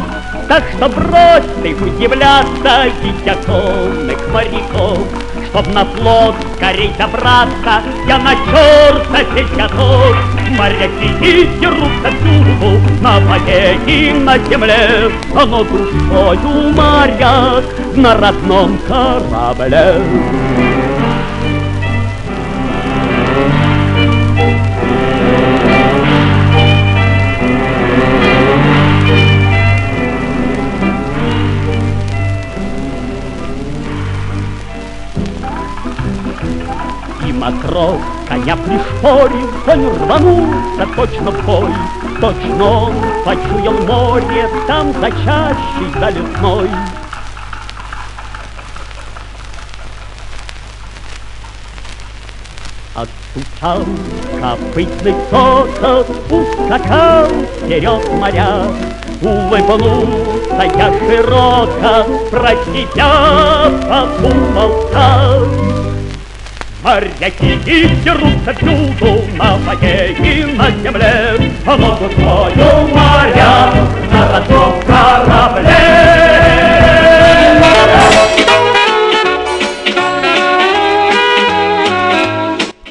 Так 0.47 0.63
что 0.75 0.89
брось 0.89 1.43
ты 1.62 1.75
удивляться, 1.75 2.91
видя 3.04 3.36
тонных 3.45 4.17
моряков, 4.34 5.08
Чтоб 5.49 5.67
на 5.73 5.86
флот 5.86 6.36
скорей 6.56 6.91
добраться, 6.97 7.84
я 8.08 8.17
на 8.17 8.34
черта 8.34 9.23
здесь 9.32 9.52
готов. 9.56 10.15
Моряки 10.58 11.13
и 11.21 11.47
дерутся 11.60 12.10
всюду, 12.19 12.82
на 13.02 13.19
воде 13.19 13.78
и 13.86 14.12
на 14.12 14.39
земле, 14.39 15.12
Но 15.34 15.63
душою 15.63 16.73
моряк 16.73 17.63
на 17.95 18.17
родном 18.17 18.80
корабле. 18.88 20.68
Матрос 37.39 38.02
коня 38.28 38.56
пришпорил, 38.58 39.49
конь 39.65 39.88
рванулся 39.88 40.86
точно 40.95 41.32
в 41.32 41.45
бой. 41.45 41.73
Точно 42.19 42.65
он 42.65 42.93
почуял 43.23 43.73
море, 43.88 44.49
там 44.67 44.93
за 44.93 45.10
чащей 45.10 45.99
за 45.99 46.10
лесной. 46.10 46.69
Отстучал 52.93 53.86
копытный 54.41 55.15
сокол, 55.30 56.06
ускакал 56.30 57.28
вперед 57.58 58.12
моря. 58.13 58.67
Улыбнулся 59.21 60.63
я 60.78 60.93
широко, 60.99 62.30
про 62.30 62.52
себя 62.52 63.71
подумал 63.89 64.89
так. 64.91 65.68
Моряки 66.82 67.60
и 67.65 67.88
дерутся 68.06 68.54
всюду, 68.54 69.22
на 69.36 69.58
воде 69.58 70.15
и 70.18 70.46
на 70.46 70.72
земле, 70.72 71.52
А 71.65 71.78
могут 71.78 72.13
свою 72.13 72.88
моря 72.88 73.74
на 74.12 74.32
родном 74.32 74.82
корабле. 74.84 76.10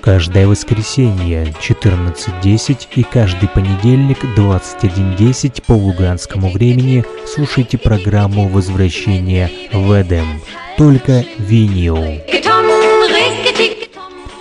Каждое 0.03 0.47
воскресенье 0.47 1.55
14.10 1.61 2.89
и 2.95 3.03
каждый 3.03 3.49
понедельник 3.49 4.19
21.10 4.37 5.63
по 5.67 5.73
луганскому 5.73 6.51
времени 6.51 7.05
слушайте 7.27 7.79
программу 7.79 8.49
«Возвращение 8.49 9.51
в 9.73 9.93
Эдем». 10.01 10.41
Только 10.77 11.25
винил. 11.39 11.99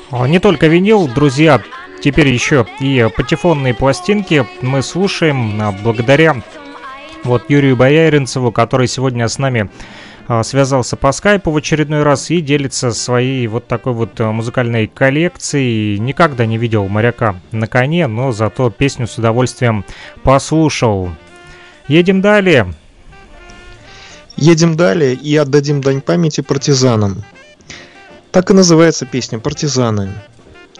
А, 0.09 0.27
Не 0.27 0.39
только 0.39 0.67
винил, 0.67 1.07
друзья, 1.07 1.61
теперь 2.01 2.29
еще 2.29 2.65
и 2.79 3.07
патефонные 3.15 3.73
пластинки 3.73 4.45
мы 4.61 4.81
слушаем 4.81 5.61
а, 5.61 5.71
благодаря 5.71 6.41
вот 7.25 7.49
Юрию 7.49 7.75
Бояринцеву, 7.75 8.53
который 8.53 8.87
сегодня 8.87 9.27
с 9.27 9.37
нами 9.37 9.69
а, 10.29 10.43
связался 10.43 10.95
по 10.95 11.11
скайпу 11.11 11.51
в 11.51 11.57
очередной 11.57 12.03
раз 12.03 12.29
и 12.31 12.39
делится 12.39 12.91
своей 12.91 13.47
вот 13.47 13.67
такой 13.67 13.91
вот 13.91 14.17
музыкальной 14.19 14.87
коллекцией. 14.87 15.97
Никогда 15.99 16.45
не 16.45 16.57
видел 16.57 16.87
моряка 16.87 17.35
на 17.51 17.67
коне, 17.67 18.07
но 18.07 18.31
зато 18.31 18.69
песню 18.69 19.07
с 19.07 19.17
удовольствием 19.17 19.83
послушал. 20.23 21.09
Едем 21.89 22.21
далее. 22.21 22.73
Едем 24.37 24.77
далее 24.77 25.15
и 25.15 25.35
отдадим 25.35 25.81
дань 25.81 25.99
памяти 25.99 26.41
партизанам. 26.41 27.25
Так 28.31 28.49
и 28.51 28.53
называется 28.53 29.05
песня 29.05 29.39
«Партизаны». 29.39 30.11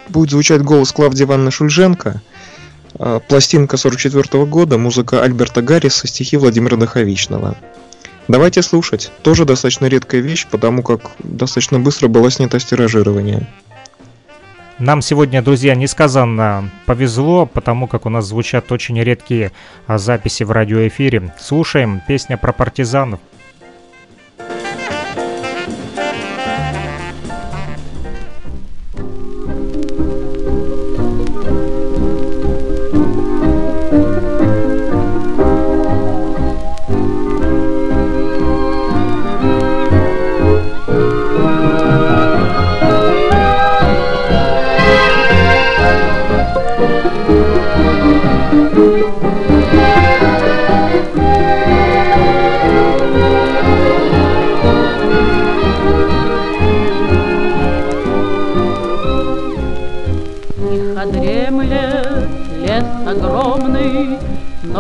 Будет 0.10 0.32
звучать 0.32 0.62
голос 0.62 0.92
Клавдии 0.92 1.24
Ивановны 1.24 1.52
Шульженко, 1.52 2.22
а, 3.00 3.20
пластинка 3.20 3.78
44 3.78 4.46
года, 4.46 4.78
музыка 4.78 5.24
Альберта 5.24 5.62
Гарриса, 5.62 6.08
стихи 6.08 6.38
Владимира 6.38 6.78
Даховичного. 6.78 7.56
Давайте 8.28 8.62
слушать. 8.62 9.12
Тоже 9.22 9.46
достаточно 9.46 9.86
редкая 9.86 10.22
вещь, 10.22 10.48
потому 10.50 10.84
как 10.84 11.12
достаточно 11.20 11.80
быстро 11.80 12.08
было 12.08 12.30
снято 12.30 12.60
стиражирование. 12.60 13.48
Нам 14.80 15.02
сегодня, 15.02 15.42
друзья, 15.42 15.74
несказанно 15.74 16.70
повезло, 16.86 17.48
потому 17.48 17.88
как 17.88 18.06
у 18.06 18.10
нас 18.10 18.26
звучат 18.26 18.72
очень 18.72 19.02
редкие 19.02 19.52
а, 19.88 19.98
записи 19.98 20.44
в 20.44 20.52
радиоэфире. 20.52 21.34
Слушаем 21.40 22.02
песня 22.08 22.38
про 22.38 22.54
партизанов. 22.54 23.20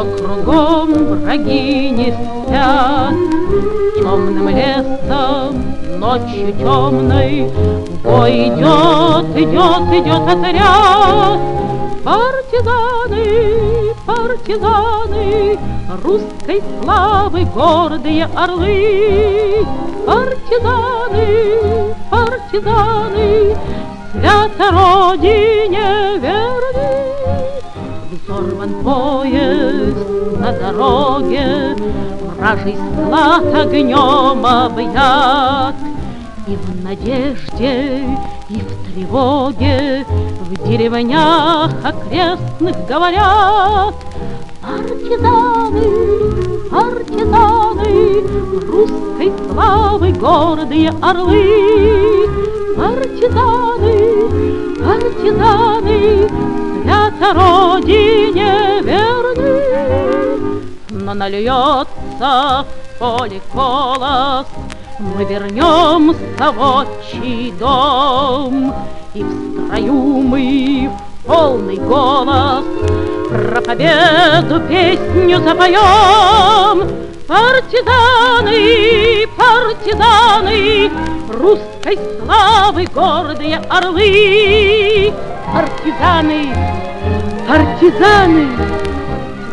Враги 0.03 1.89
не 1.91 2.11
спят. 2.11 3.13
Темным 3.97 4.49
лесом, 4.49 5.75
ночью 5.99 6.53
темной, 6.53 7.51
бой 8.03 8.47
идет, 8.47 9.35
идет, 9.35 9.83
идет 9.93 10.21
отряд. 10.27 11.39
Партизаны, 12.03 13.25
партизаны, 14.05 15.59
русской 16.03 16.63
славы 16.81 17.45
гордые 17.45 18.29
орлы. 18.35 19.65
Партизаны, 20.05 21.95
партизаны, 22.09 23.57
свято 24.13 24.71
родине 24.71 26.19
верны. 26.19 26.66
Взорван 28.27 28.83
поезд, 28.83 29.95
на 30.37 30.51
дороге 30.51 31.77
Вражий 32.35 32.75
склад 32.75 33.45
огнем 33.55 34.45
объят 34.45 35.75
И 36.45 36.57
в 36.57 36.83
надежде, 36.83 38.03
и 38.49 38.55
в 38.55 38.93
тревоге 38.93 40.05
В 40.41 40.67
деревнях 40.67 41.71
окрестных 41.85 42.85
говорят 42.85 43.95
Партизаны, 44.61 45.87
партизаны, 46.69 48.23
Русской 48.67 49.31
славы 49.49 50.11
гордые 50.11 50.89
орлы. 51.01 52.27
Партизаны, 52.75 53.95
партизаны, 54.83 56.66
Свято 56.87 57.33
родине 57.33 58.81
верны 58.81 59.57
но 61.07 61.13
нальется 61.13 62.65
в 62.65 62.99
поле 62.99 63.41
колос, 63.53 64.45
Мы 64.99 65.25
вернемся 65.25 66.51
в 66.51 66.59
отчий 66.59 67.53
дом, 67.59 68.73
И 69.13 69.23
в 69.23 69.67
строю 69.67 69.93
мы 69.93 70.89
в 71.23 71.27
полный 71.27 71.77
голос. 71.77 72.65
Про 73.29 73.61
победу 73.61 74.59
песню 74.67 75.41
запоем. 75.41 76.89
Партизаны, 77.27 79.27
партизаны, 79.37 80.91
Русской 81.87 81.99
славы 82.19 82.85
гордые 82.93 83.57
орлы. 83.69 85.13
Партизаны, 85.53 86.53
партизаны, 87.47 88.47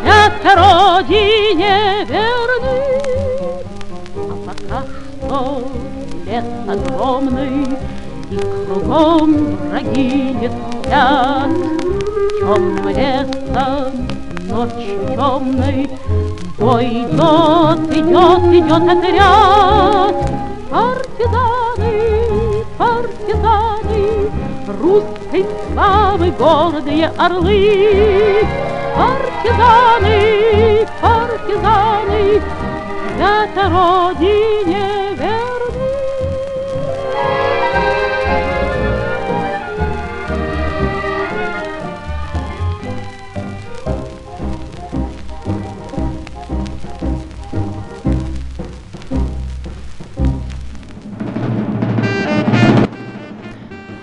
это 0.05 0.57
родине 0.57 2.05
верны. 2.09 3.63
А 4.17 4.35
пока 4.47 4.83
что 4.83 5.63
лес 6.27 6.45
огромный, 6.69 7.79
И 8.31 8.37
кругом 8.67 9.57
враги 9.69 10.35
не 10.35 10.49
спят. 10.49 11.51
Темным 12.41 12.89
лесом, 12.89 14.09
ночью 14.49 14.99
темной, 15.15 15.89
Бой 16.59 16.87
идет, 16.87 17.97
идет, 17.97 18.43
идет 18.53 18.89
отряд. 18.91 20.17
Партизаны, 20.69 22.24
партизаны, 22.79 24.31
Русской 24.81 25.47
славы 25.73 26.31
гордые 26.33 27.13
орлы. 27.17 28.47
Партизаны, 28.97 30.87
партизаны, 31.01 32.43
свято 33.17 33.63
родине 33.69 35.15
верны. 35.17 35.54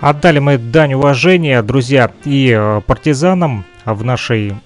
Отдали 0.02 0.40
мы 0.40 0.58
дань 0.58 0.94
уважения, 0.94 1.62
друзья, 1.62 2.10
и 2.24 2.52
э, 2.52 2.80
партизанам, 2.84 3.64
в 3.84 4.04
нашей 4.04 4.56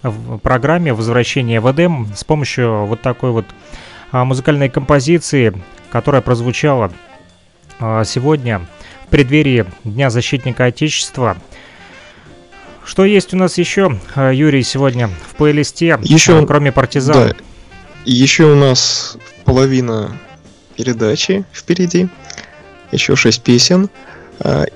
программе 0.43 0.95
«Возвращение 0.95 1.61
в 1.61 1.71
Эдем» 1.71 2.09
с 2.17 2.25
помощью 2.25 2.87
вот 2.87 3.03
такой 3.03 3.33
вот 3.33 3.45
а, 4.13 4.25
музыкальной 4.25 4.71
композиции, 4.71 5.55
которая 5.91 6.23
прозвучала 6.23 6.91
а, 7.79 8.05
сегодня 8.05 8.67
в 9.07 9.09
преддверии 9.09 9.67
Дня 9.85 10.09
защитника 10.09 10.67
Отечества. 10.67 11.37
Что 12.85 13.05
есть 13.05 13.35
у 13.35 13.37
нас 13.37 13.59
еще, 13.59 13.99
а, 14.15 14.31
Юрий, 14.31 14.63
сегодня 14.63 15.09
в 15.09 15.35
плейлисте, 15.37 15.99
еще, 16.03 16.47
кроме 16.47 16.73
партизан? 16.73 17.29
Да, 17.29 17.37
еще 18.07 18.53
у 18.53 18.57
нас 18.57 19.19
половина 19.45 20.17
передачи 20.77 21.45
впереди, 21.53 22.09
еще 22.91 23.17
шесть 23.17 23.43
песен. 23.43 23.91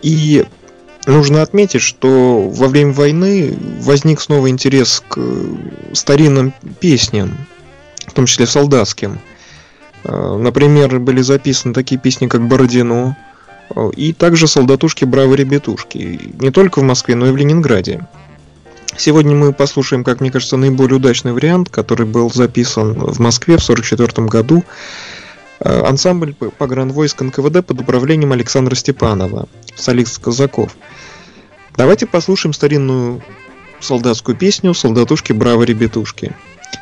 И 0.03 0.45
Нужно 1.07 1.41
отметить, 1.41 1.81
что 1.81 2.49
во 2.49 2.69
время 2.69 2.93
войны 2.93 3.57
возник 3.81 4.21
снова 4.21 4.51
интерес 4.51 5.03
к 5.09 5.19
старинным 5.95 6.53
песням, 6.79 7.37
в 8.07 8.13
том 8.13 8.27
числе 8.27 8.47
солдатским. 8.47 9.19
А, 10.05 10.37
например, 10.37 10.99
были 11.01 11.23
записаны 11.23 11.73
такие 11.73 11.99
песни, 11.99 12.27
как 12.27 12.47
«Бородино», 12.47 13.17
и 13.97 14.13
также 14.13 14.47
«Солдатушки, 14.47 15.05
бравые 15.05 15.37
ребятушки», 15.39 16.21
не 16.39 16.51
только 16.51 16.81
в 16.81 16.83
Москве, 16.83 17.15
но 17.15 17.29
и 17.29 17.31
в 17.31 17.37
Ленинграде. 17.37 18.07
Сегодня 18.97 19.35
мы 19.35 19.53
послушаем, 19.53 20.05
как 20.05 20.21
мне 20.21 20.31
кажется, 20.31 20.57
наиболее 20.57 20.97
удачный 20.97 21.33
вариант, 21.33 21.71
который 21.71 22.05
был 22.05 22.31
записан 22.31 22.93
в 22.93 23.21
Москве 23.21 23.57
в 23.57 23.63
1944 23.63 24.29
году. 24.29 24.65
А, 25.61 25.87
ансамбль 25.87 26.35
погранвойск 26.35 27.21
НКВД 27.21 27.65
под 27.65 27.81
управлением 27.81 28.33
Александра 28.33 28.75
Степанова, 28.75 29.49
солист 29.77 30.23
Казаков. 30.23 30.77
Давайте 31.77 32.07
послушаем 32.07 32.53
старинную 32.53 33.23
солдатскую 33.79 34.37
песню 34.37 34.75
«Солдатушки, 34.75 35.33
браво, 35.33 35.63
ребятушки». 35.63 36.35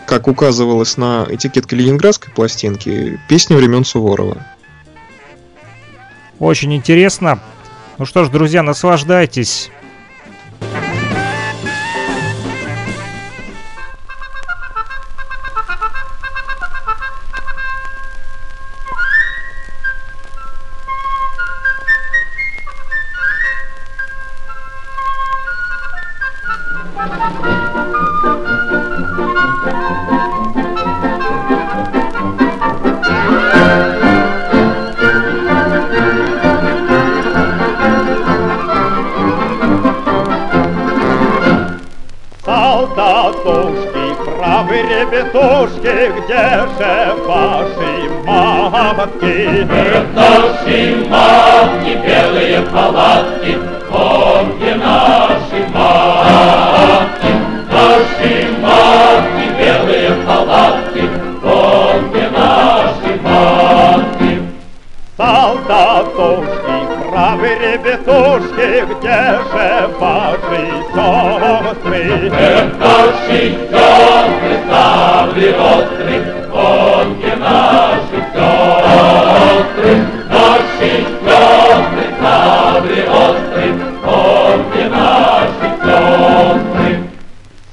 Как 0.07 0.29
указывалось 0.29 0.97
на 0.97 1.27
этикетке 1.29 1.77
ленинградской 1.77 2.33
пластинки, 2.33 3.21
песня 3.29 3.57
времен 3.57 3.85
Суворова. 3.85 4.47
Очень 6.39 6.75
интересно. 6.75 7.41
Ну 7.99 8.05
что 8.05 8.25
ж, 8.25 8.29
друзья, 8.29 8.63
наслаждайтесь. 8.63 9.71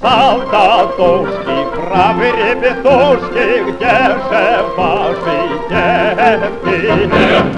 Солдатушки, 0.06 1.58
правы 1.74 2.28
ребятушки, 2.30 3.46
где 3.66 3.96
же 4.28 4.44
ваши 4.76 5.38
детки? 5.68 6.78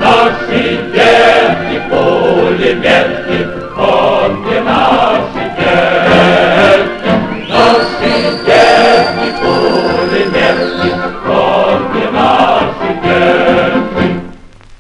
Наши 0.01 0.63
детки, 0.95 1.77
пулеметки, 1.91 3.39
помни 3.77 4.59
наши 4.61 5.45
детки. 5.59 7.11
Наши 7.51 8.13
детки, 8.47 9.29
пулеметки, 9.43 10.91
помни 11.27 12.07
наши 12.15 12.91
детки. 13.05 14.07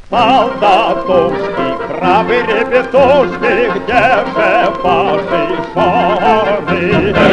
Солдатушки, 0.08 1.66
правы 2.00 2.36
ребятушки, 2.48 3.52
где 3.74 4.04
же 4.32 4.50
ваши 4.82 5.42
жены? 5.74 7.27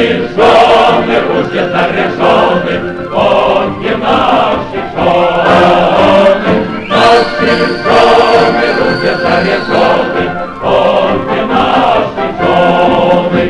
Наши 0.00 0.12
жены, 0.34 1.16
ружья 1.28 1.64
заряжены, 1.68 2.74
помни 3.10 3.92
наши 4.00 4.80
жены. 4.94 6.52
Наши 6.88 7.50
жены, 7.84 8.66
ружья 8.78 9.14
заряжены, 9.18 10.24
помни 10.62 11.40
наши 11.52 12.24
жены. 12.40 13.44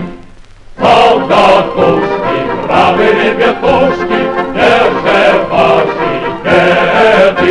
Солдатушки, 0.76 2.38
правы 2.66 3.06
ребятушки, 3.06 4.20
же 4.56 5.22
ваши 5.50 6.10
деды? 6.42 7.50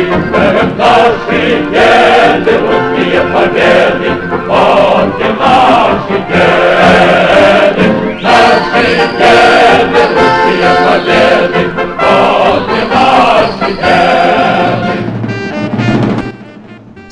Наши 0.76 1.40
деды, 1.70 2.52
русские 2.58 3.22
победы, 3.32 3.89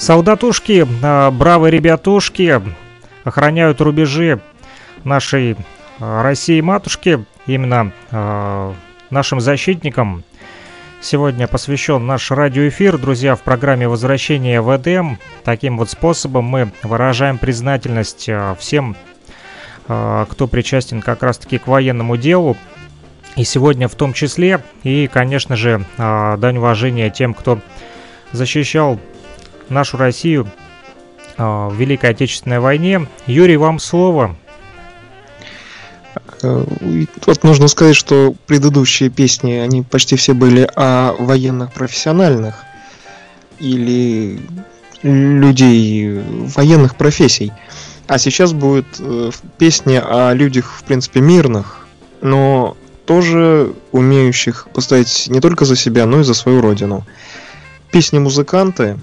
Солдатушки, 0.09 0.89
а, 1.03 1.31
бравые 1.31 1.71
ребятушки 1.71 2.63
охраняют 3.25 3.83
рубежи 3.83 4.41
нашей 5.05 5.55
а, 6.01 6.23
России-матушки, 6.23 7.27
именно 7.47 7.93
а, 8.11 8.75
нашим 9.11 9.39
защитникам. 9.39 10.25
Сегодня 11.03 11.47
посвящен 11.47 12.07
наш 12.07 12.31
радиоэфир, 12.31 12.97
друзья, 12.97 13.37
в 13.37 13.43
программе 13.43 13.87
«Возвращение 13.87 14.63
в 14.63 14.75
Эдем». 14.75 15.19
Таким 15.45 15.77
вот 15.77 15.91
способом 15.91 16.47
мы 16.47 16.73
выражаем 16.83 17.37
признательность 17.37 18.31
всем, 18.59 18.97
кто 19.85 20.49
причастен 20.51 21.03
как 21.03 21.23
раз-таки 21.23 21.59
к 21.59 21.67
военному 21.67 22.17
делу. 22.17 22.57
И 23.37 23.45
сегодня 23.45 23.89
в 23.89 23.95
том 23.95 24.15
числе, 24.15 24.63
и, 24.85 25.07
конечно 25.07 25.55
же, 25.55 25.85
дань 25.99 26.57
уважения 26.57 27.11
тем, 27.11 27.35
кто 27.35 27.61
защищал 28.33 28.99
нашу 29.71 29.97
Россию 29.97 30.49
а, 31.37 31.69
в 31.69 31.77
Великой 31.77 32.11
Отечественной 32.11 32.61
войне. 32.61 33.07
Юрий, 33.27 33.57
вам 33.57 33.79
слово. 33.79 34.37
Э, 36.43 36.65
Вот 37.27 37.45
нужно 37.45 37.69
сказать, 37.69 37.97
что 37.97 38.35
предыдущие 38.47 39.11
песни, 39.11 39.53
они 39.53 39.83
почти 39.83 40.17
все 40.17 40.35
были 40.35 40.69
о 40.75 41.13
военных 41.19 41.73
профессиональных 41.73 42.65
или 43.59 44.41
людей 45.03 46.21
военных 46.57 46.97
профессий. 46.97 47.53
А 48.07 48.19
сейчас 48.19 48.53
будет 48.53 48.87
э, 48.99 49.31
песня 49.59 50.05
о 50.05 50.33
людях, 50.33 50.73
в 50.79 50.85
принципе, 50.85 51.21
мирных, 51.21 51.87
но 52.21 52.77
тоже 53.07 53.75
умеющих 53.93 54.69
постоять 54.73 55.29
не 55.29 55.41
только 55.41 55.65
за 55.65 55.77
себя, 55.77 56.07
но 56.07 56.21
и 56.21 56.25
за 56.25 56.35
свою 56.35 56.61
родину. 56.61 57.07
Песни 57.91 58.19
музыканты, 58.19 58.99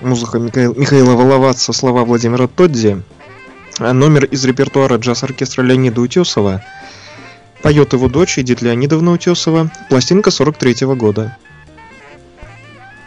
музыка 0.00 0.38
Михаил- 0.38 0.74
Михаила 0.74 1.14
Воловатца, 1.14 1.72
слова 1.72 2.04
Владимира 2.04 2.46
Тодди, 2.46 3.02
а 3.78 3.92
номер 3.92 4.24
из 4.24 4.44
репертуара 4.44 4.96
джаз-оркестра 4.96 5.62
Леонида 5.62 6.00
Утесова. 6.00 6.62
Поет 7.62 7.92
его 7.92 8.08
дочь 8.08 8.38
Эдит 8.38 8.62
Леонидовна 8.62 9.12
Утесова. 9.12 9.70
Пластинка 9.88 10.30
43 10.30 10.86
года. 10.94 11.36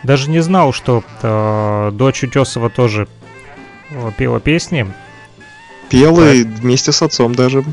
Даже 0.04 0.30
не 0.30 0.42
знал, 0.42 0.74
что 0.74 1.04
э, 1.22 1.92
дочь 1.94 2.24
Утесова 2.24 2.70
тоже 2.70 3.08
э, 3.90 4.12
пела 4.18 4.40
песни. 4.40 4.92
Пела 5.90 6.34
и 6.34 6.44
вместе 6.44 6.92
с 6.92 7.02
отцом 7.02 7.34
даже. 7.34 7.64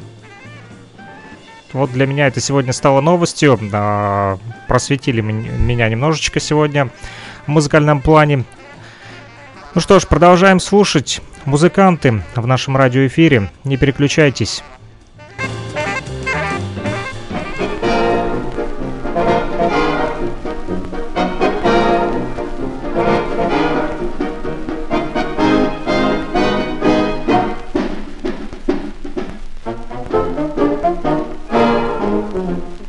Вот 1.73 1.93
для 1.93 2.07
меня 2.07 2.27
это 2.29 2.41
сегодня 2.41 2.73
стало 2.73 3.01
новостью. 3.01 3.59
а, 3.73 4.39
Просветили 4.69 5.21
меня 5.21 5.89
немножечко 5.89 6.41
сегодня 6.41 6.89
в 7.47 7.49
музыкальном 7.49 8.01
плане. 8.01 8.45
Ну 9.73 9.81
что 9.81 10.01
ж, 10.01 10.07
продолжаем 10.09 10.59
слушать. 10.59 11.21
Музыканты 11.45 12.25
в 12.35 12.45
нашем 12.45 12.77
радиоэфире. 12.77 13.51
Не 13.63 13.77
переключайтесь. 13.77 14.65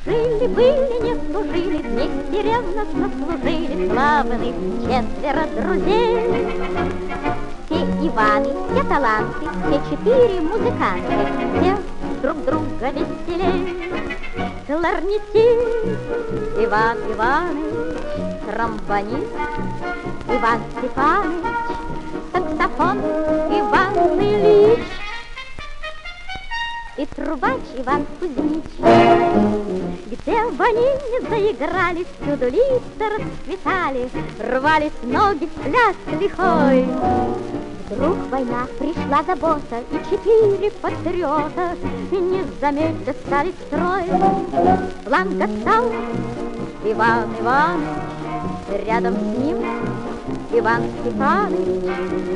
Жили-были, 0.04 1.04
не 1.04 1.14
служили, 1.32 1.78
вместе 1.78 2.42
ревностно 2.42 3.12
служили 3.20 3.88
славных 3.88 4.42
четверо 4.82 5.46
друзей. 5.56 6.01
Иваны, 8.22 8.53
все 8.69 8.84
таланты, 8.84 9.47
все 9.65 9.82
четыре 9.89 10.41
музыканты, 10.41 11.13
все 11.57 11.76
друг 12.22 12.45
друга 12.45 12.91
веселей. 12.91 13.89
Кларнетист 14.67 15.88
Иван 16.59 16.97
Иванович, 17.11 17.97
тромбонист 18.45 19.34
Иван 20.28 20.61
Степанович, 20.78 21.45
саксофон 22.32 22.99
Иван 22.99 24.19
Ильич, 24.19 24.86
и 26.97 27.05
трубач 27.07 27.61
Иван 27.76 28.05
Кузьмич. 28.19 28.65
Где 30.11 30.45
бы 30.51 30.63
они 30.63 30.86
ни 31.09 31.28
заиграли, 31.28 32.05
всюду 32.22 32.45
лица 32.51 33.17
расцветали, 33.17 34.09
рвались 34.38 34.91
ноги 35.01 35.47
в 35.47 35.61
пляс 35.61 35.95
лихой. 36.19 36.86
Вдруг 37.92 38.18
война 38.30 38.68
пришла 38.80 39.22
забота, 39.24 39.84
и 39.92 39.96
четыре 40.10 40.72
патриота 40.72 41.76
не 42.10 42.42
заметя 42.62 43.14
стали 43.26 43.54
строй. 43.68 44.06
Фланга 45.06 45.48
стал 45.60 45.92
Иван 46.86 47.36
Иванович, 47.42 47.89
рядом 48.86 49.16
с 49.16 49.38
ним 49.38 49.58
Иван 50.54 50.84
Степанович, 51.02 51.84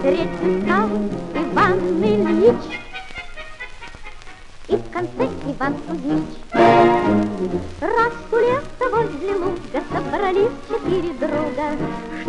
третий 0.01 0.61
стал 0.63 0.89
Иван 1.33 1.79
Ильич. 2.03 2.81
И 4.67 4.75
в 4.75 4.91
конце 4.91 5.29
Иван 5.47 5.75
Кузьмич. 5.87 6.25
Раз 7.79 8.13
у 8.31 8.35
леса 8.35 8.89
возле 8.91 9.35
луга 9.35 9.81
собрались 9.93 10.51
четыре 10.67 11.13
друга, 11.13 11.77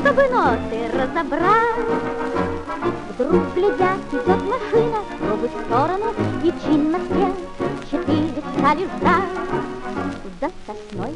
чтобы 0.00 0.22
ноты 0.28 0.78
разобрать. 0.92 2.95
Вдруг, 3.18 3.44
глядя, 3.54 3.96
идет 4.12 4.42
машина 4.44 4.98
в 5.08 5.26
другую 5.26 5.50
сторону, 5.64 6.12
и 6.44 6.52
чинно 6.62 6.98
все 7.08 7.26
четыре 7.90 8.42
стали 8.58 8.84
ждать. 8.84 9.32
За 10.38 10.50
сосной 10.66 11.14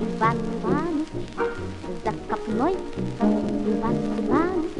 Иван 0.00 0.36
Иванович, 0.62 1.08
за 2.04 2.12
копной 2.30 2.74
Иван 3.20 3.96
Иванович, 4.18 4.72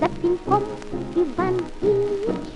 за 0.00 0.08
пеньком 0.08 0.62
Иван 1.14 1.54
Ильич, 1.82 2.46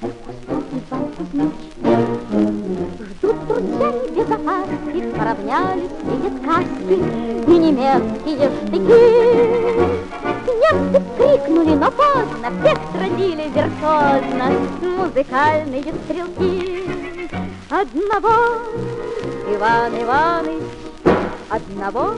за 0.00 0.08
кустом 0.08 0.62
Иван 0.70 1.04
Кузьмич. 1.16 1.56
Ждут 3.10 3.38
друзья 3.48 3.88
без 4.14 4.30
опаски, 4.30 4.98
поравнялись, 5.18 5.96
видят 6.04 6.36
каски 6.44 6.96
и 7.50 7.58
немецкие 7.58 8.46
штыки. 8.68 10.25
Немцы 10.72 11.00
крикнули, 11.16 11.74
но 11.76 11.90
поздно, 11.90 12.50
всех 12.60 12.78
сразили 12.92 13.48
виртуозно 13.54 14.52
музыкальные 14.80 15.94
стрелки. 16.04 16.84
Одного 17.70 18.34
Иван 19.48 20.02
Иваныч, 20.02 20.62
одного 21.48 22.14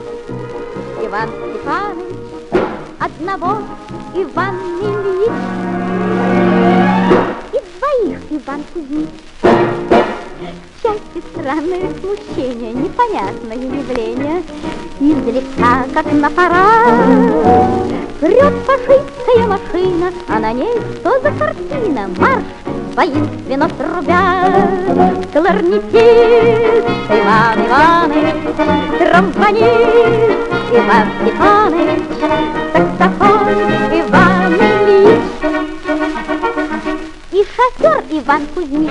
Иван 1.01 1.29
Степаныч, 1.29 2.15
одного 2.99 3.57
Иван 4.15 4.55
Ильич. 4.81 5.31
Из 7.53 7.63
двоих 7.77 8.19
Иван 8.31 8.63
Кузьмич. 8.73 9.09
Счастье 10.81 11.21
странное 11.33 11.89
смущение, 11.99 12.71
непонятное 12.71 13.57
явление. 13.57 14.41
Издалека, 15.01 15.85
как 15.93 16.11
на 16.13 16.29
парад, 16.29 16.93
Прет 18.21 18.53
фашистская 18.65 19.47
машина, 19.47 20.13
а 20.29 20.39
на 20.39 20.53
ней 20.53 20.73
что 20.95 21.19
за 21.19 21.31
картина? 21.31 22.09
Марш 22.17 22.43
воинственно 22.95 23.67
трубят 23.67 25.27
Кларнетист 25.33 26.87
Иван 27.09 27.59
Иванович, 27.67 28.35
Тромбонист 28.97 30.39
Иван 30.71 31.07
Степанович, 31.21 32.01
Саксофон 32.73 33.98
шофер 37.59 38.03
Иван 38.11 38.47
Кузьмич. 38.53 38.89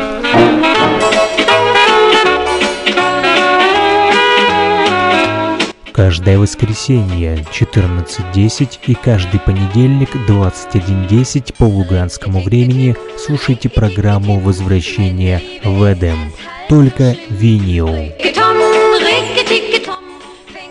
Каждое 5.93 6.39
воскресенье 6.39 7.45
14.10 7.51 8.79
и 8.87 8.95
каждый 8.95 9.41
понедельник 9.41 10.11
21.10 10.29 11.55
по 11.57 11.65
луганскому 11.65 12.43
времени 12.43 12.95
слушайте 13.17 13.69
программу 13.69 14.39
«Возвращение 14.39 15.43
в 15.65 15.93
Эдем». 15.93 16.33
Только 16.69 17.17
винил. 17.31 17.89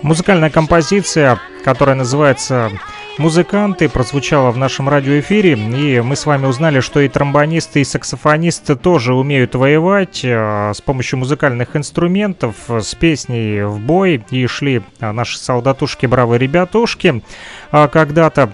Музыкальная 0.01 0.49
композиция, 0.49 1.39
которая 1.65 1.95
называется 1.95 2.71
«Музыканты», 3.18 3.89
прозвучала 3.89 4.51
в 4.51 4.57
нашем 4.57 4.89
радиоэфире, 4.89 5.53
и 5.53 6.01
мы 6.01 6.15
с 6.15 6.28
вами 6.28 6.45
узнали, 6.45 6.82
что 6.82 6.99
и 6.99 7.07
тромбонисты, 7.09 7.82
и 7.82 7.84
саксофонисты 7.84 8.76
тоже 8.76 9.15
умеют 9.15 9.55
воевать 9.55 10.22
э, 10.24 10.72
с 10.76 10.82
помощью 10.82 11.18
музыкальных 11.18 11.76
инструментов, 11.76 12.55
с 12.70 12.93
песней 12.93 13.63
в 13.63 13.80
бой, 13.80 14.24
и 14.30 14.45
шли 14.45 14.84
э, 14.99 15.11
наши 15.11 15.39
солдатушки, 15.39 16.05
бравые 16.05 16.38
ребятушки 16.38 17.24
э, 17.72 17.88
когда-то. 17.88 18.53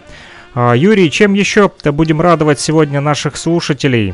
Юрий, 0.56 1.12
чем 1.12 1.34
еще 1.34 1.70
будем 1.84 2.22
радовать 2.22 2.60
сегодня 2.60 3.02
наших 3.02 3.36
слушателей? 3.36 4.14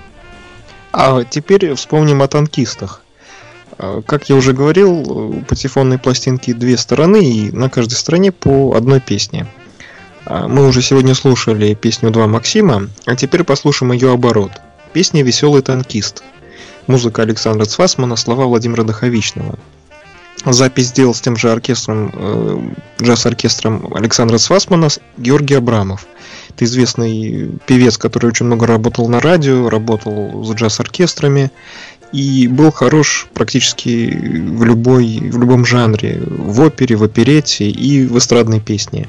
А 0.91 1.23
теперь 1.25 1.75
вспомним 1.75 2.21
о 2.21 2.27
танкистах. 2.27 3.03
Как 3.77 4.29
я 4.29 4.35
уже 4.35 4.53
говорил, 4.53 5.11
у 5.11 5.41
патефонной 5.41 5.99
пластинки 5.99 6.53
две 6.53 6.77
стороны, 6.77 7.23
и 7.23 7.51
на 7.51 7.69
каждой 7.69 7.95
стороне 7.95 8.31
по 8.31 8.73
одной 8.73 8.99
песне. 8.99 9.47
А, 10.29 10.47
Мы 10.47 10.67
уже 10.67 10.83
сегодня 10.83 11.15
слушали 11.15 11.73
песню 11.73 12.11
«Два 12.11 12.27
Максима», 12.27 12.87
а 13.05 13.15
теперь 13.15 13.43
послушаем 13.43 13.93
ее 13.93 14.13
оборот. 14.13 14.51
Песня 14.93 15.23
«Веселый 15.23 15.63
танкист». 15.63 16.21
Музыка 16.85 17.23
Александра 17.23 17.65
Цвасмана, 17.65 18.15
слова 18.15 18.45
Владимира 18.45 18.83
Доховичного. 18.83 19.57
Запись 20.45 20.89
сделал 20.89 21.15
с 21.15 21.21
тем 21.21 21.35
же 21.35 21.51
оркестром, 21.51 22.11
э, 22.13 22.59
джаз-оркестром 23.01 23.91
Александра 23.93 24.37
Цвасмана 24.37 24.89
Георгий 25.17 25.55
Абрамов. 25.55 26.05
Это 26.49 26.65
известный 26.65 27.49
певец, 27.65 27.97
который 27.97 28.27
очень 28.27 28.45
много 28.45 28.67
работал 28.67 29.09
на 29.09 29.19
радио, 29.19 29.67
работал 29.67 30.43
с 30.43 30.53
джаз-оркестрами 30.53 31.51
и 32.11 32.47
был 32.47 32.71
хорош 32.71 33.27
практически 33.33 34.11
в, 34.11 34.63
любой, 34.63 35.19
в 35.21 35.39
любом 35.39 35.65
жанре, 35.65 36.21
в 36.23 36.61
опере, 36.61 36.95
в 36.95 37.03
оперете 37.03 37.67
и 37.67 38.05
в 38.05 38.17
эстрадной 38.17 38.59
песне. 38.59 39.07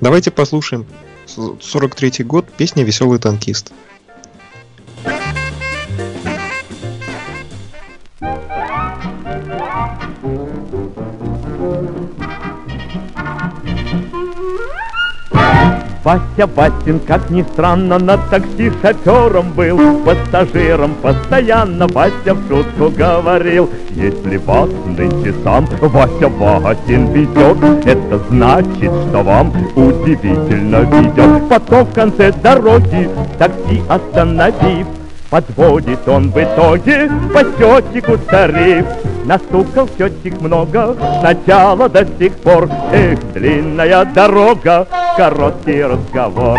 Давайте 0.00 0.30
послушаем 0.30 0.86
43 1.26 2.24
год, 2.24 2.46
песня 2.56 2.84
«Веселый 2.84 3.18
танкист». 3.18 3.72
Вася 16.06 16.46
Васин, 16.54 17.00
как 17.00 17.30
ни 17.30 17.42
странно, 17.42 17.98
на 17.98 18.16
такси 18.16 18.70
шофером 18.80 19.50
был, 19.56 19.76
пассажиром 20.04 20.94
постоянно 21.02 21.88
Вася 21.88 22.32
в 22.32 22.48
шутку 22.48 22.90
говорил, 22.96 23.68
если 23.90 24.36
вас 24.36 24.70
нынче 24.96 25.34
сам 25.42 25.66
Вася 25.80 26.28
Васин 26.28 27.12
везет, 27.12 27.84
это 27.84 28.20
значит, 28.30 28.92
что 29.08 29.22
вам 29.24 29.52
удивительно 29.74 30.82
везет. 30.82 31.48
Потом 31.48 31.84
в 31.84 31.92
конце 31.92 32.30
дороги 32.40 33.10
такси 33.36 33.82
остановив, 33.88 34.86
Подводит 35.28 36.06
он 36.06 36.30
в 36.30 36.38
итоге 36.40 37.10
по 37.34 37.40
счетчику 37.40 38.16
тариф. 38.30 38.86
Настукал 39.26 39.88
счетчик 39.98 40.40
много, 40.40 40.96
сначала 41.18 41.88
до 41.88 42.06
сих 42.16 42.32
пор. 42.34 42.70
Эх, 42.92 43.18
длинная 43.34 44.04
дорога, 44.04 44.86
короткий 45.16 45.82
разговор. 45.82 46.56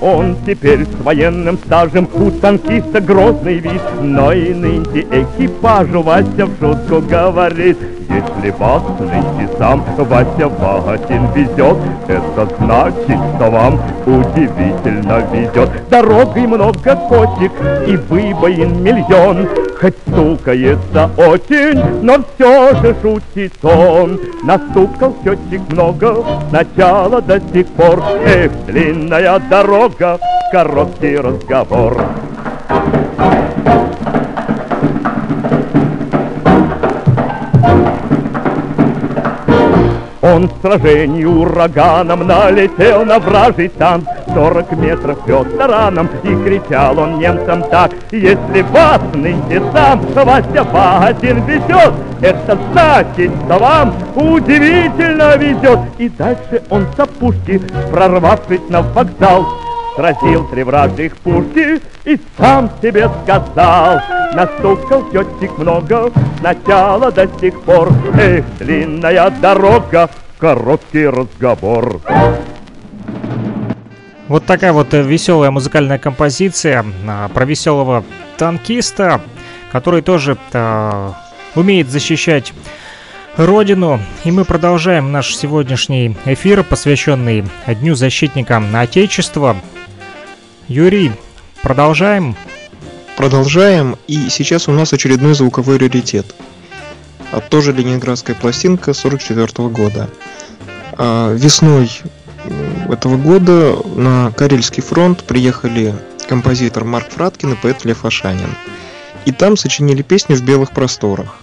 Он 0.00 0.36
теперь 0.44 0.84
с 0.84 1.04
военным 1.04 1.56
стажем 1.58 2.08
У 2.14 2.30
танкиста 2.30 3.00
грозный 3.02 3.58
вид 3.58 3.82
Но 4.00 4.32
и 4.32 4.54
нынче 4.54 5.02
экипажу 5.02 6.00
Вася 6.02 6.46
в 6.46 6.58
шутку 6.58 7.00
говорит 7.02 7.76
Если 8.10 8.50
вас 8.58 8.82
нынче 8.98 9.48
сам 9.56 9.84
Вася 9.96 10.48
Васин 10.48 11.32
везет 11.32 11.76
Это 12.08 12.48
значит, 12.58 13.18
что 13.36 13.50
вам 13.50 13.80
удивительно 14.04 15.22
везет 15.32 15.70
Дорогой 15.88 16.46
много 16.46 16.96
кочек 17.08 17.52
И 17.86 17.96
выбоин 17.96 18.82
миллион 18.82 19.48
Хоть 19.80 19.94
стукается 20.10 21.08
очень, 21.16 22.02
но 22.02 22.18
все 22.34 22.74
же 22.82 22.94
шутит 23.00 23.54
он. 23.64 24.20
Настукал 24.44 25.14
счетчик 25.24 25.62
много, 25.70 26.22
сначала 26.50 27.22
до 27.22 27.40
сих 27.40 27.66
пор. 27.68 28.02
Эх, 28.26 28.52
длинная 28.66 29.38
дорога, 29.48 30.18
короткий 30.52 31.16
разговор. 31.16 31.96
Он 40.32 40.48
в 40.48 40.52
сражении 40.62 41.24
ураганом 41.24 42.24
налетел 42.26 43.04
на 43.04 43.18
вражий 43.18 43.68
танк. 43.68 44.06
Сорок 44.32 44.70
метров 44.72 45.18
вез 45.26 45.46
тараном 45.58 46.08
И 46.22 46.28
кричал 46.44 47.00
он 47.00 47.18
немцам 47.18 47.64
так 47.64 47.90
Если 48.12 48.62
вас 48.62 49.00
нынче 49.12 49.60
сам 49.72 50.00
Вася 50.14 50.62
Васин 50.62 51.44
везет. 51.46 51.92
Это 52.20 52.56
значит, 52.70 53.32
что 53.44 53.58
вам 53.58 53.92
удивительно 54.14 55.36
везет 55.36 55.80
И 55.98 56.08
дальше 56.10 56.62
он 56.70 56.86
с 56.96 57.00
опушки 57.00 57.60
Прорвавшись 57.90 58.68
на 58.68 58.82
вокзал 58.82 59.46
Сразил 59.96 60.46
три 60.48 60.62
вражьих 60.62 61.16
пушки 61.16 61.80
и 62.04 62.18
сам 62.38 62.70
себе 62.80 63.10
сказал 63.22 64.00
Настукал 64.34 65.04
тетик 65.10 65.58
много, 65.58 66.12
сначала 66.38 67.10
до 67.10 67.28
сих 67.40 67.60
пор 67.62 67.92
Эх, 68.14 68.44
длинная 68.58 69.30
дорога, 69.30 70.08
короткий 70.38 71.06
разговор 71.06 72.00
Вот 74.28 74.46
такая 74.46 74.72
вот 74.72 74.94
э, 74.94 75.02
веселая 75.02 75.50
музыкальная 75.50 75.98
композиция 75.98 76.84
а, 77.08 77.28
про 77.28 77.44
веселого 77.44 78.04
танкиста, 78.38 79.20
который 79.72 80.02
тоже 80.02 80.38
а, 80.52 81.14
умеет 81.56 81.88
защищать 81.88 82.52
Родину. 83.36 84.00
И 84.24 84.30
мы 84.30 84.44
продолжаем 84.44 85.12
наш 85.12 85.34
сегодняшний 85.34 86.16
эфир, 86.26 86.62
посвященный 86.62 87.44
Дню 87.66 87.94
защитника 87.94 88.62
Отечества. 88.74 89.56
Юрий, 90.70 91.10
продолжаем. 91.64 92.36
Продолжаем, 93.16 93.96
и 94.06 94.28
сейчас 94.30 94.68
у 94.68 94.70
нас 94.70 94.92
очередной 94.92 95.34
звуковой 95.34 95.78
раритет. 95.78 96.32
А 97.32 97.40
тоже 97.40 97.72
ленинградская 97.72 98.36
пластинка 98.36 98.94
44 98.94 99.68
года. 99.68 100.08
А 100.92 101.34
весной 101.34 101.90
этого 102.88 103.16
года 103.16 103.78
на 103.96 104.30
Карельский 104.36 104.80
фронт 104.80 105.24
приехали 105.24 105.92
композитор 106.28 106.84
Марк 106.84 107.10
Фраткин 107.10 107.54
и 107.54 107.56
поэт 107.56 107.84
Лев 107.84 108.04
Ашанин. 108.04 108.54
И 109.24 109.32
там 109.32 109.56
сочинили 109.56 110.02
песню 110.02 110.36
«В 110.36 110.42
белых 110.42 110.70
просторах». 110.70 111.34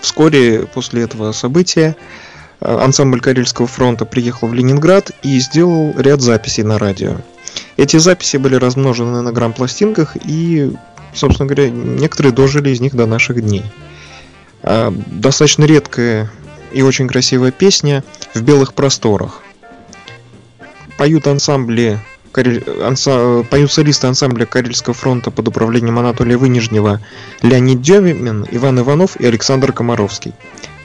Вскоре 0.00 0.64
после 0.72 1.02
этого 1.02 1.32
события 1.32 1.96
ансамбль 2.60 3.20
Карельского 3.20 3.66
фронта 3.66 4.04
приехал 4.04 4.46
в 4.46 4.54
Ленинград 4.54 5.10
и 5.24 5.40
сделал 5.40 5.92
ряд 5.98 6.20
записей 6.20 6.62
на 6.62 6.78
радио. 6.78 7.16
Эти 7.76 7.96
записи 7.96 8.36
были 8.36 8.54
размножены 8.56 9.22
на 9.22 9.32
грамм-пластинках 9.32 10.16
и, 10.24 10.72
собственно 11.14 11.46
говоря, 11.46 11.70
некоторые 11.70 12.32
дожили 12.32 12.70
из 12.70 12.80
них 12.80 12.94
до 12.94 13.06
наших 13.06 13.42
дней. 13.42 13.64
А, 14.62 14.92
достаточно 15.06 15.64
редкая 15.64 16.30
и 16.72 16.82
очень 16.82 17.08
красивая 17.08 17.50
песня 17.50 18.04
«В 18.34 18.42
белых 18.42 18.74
просторах». 18.74 19.40
Поют 20.98 21.26
ансамбли 21.26 21.98
анса... 22.82 23.44
поют 23.50 23.72
солисты 23.72 24.06
ансамбля 24.06 24.46
Карельского 24.46 24.94
фронта 24.94 25.30
под 25.30 25.48
управлением 25.48 25.98
Анатолия 25.98 26.36
Вынижнего 26.36 27.00
Леонид 27.42 27.82
Демин, 27.82 28.46
Иван 28.50 28.80
Иванов 28.80 29.16
и 29.16 29.26
Александр 29.26 29.72
Комаровский. 29.72 30.32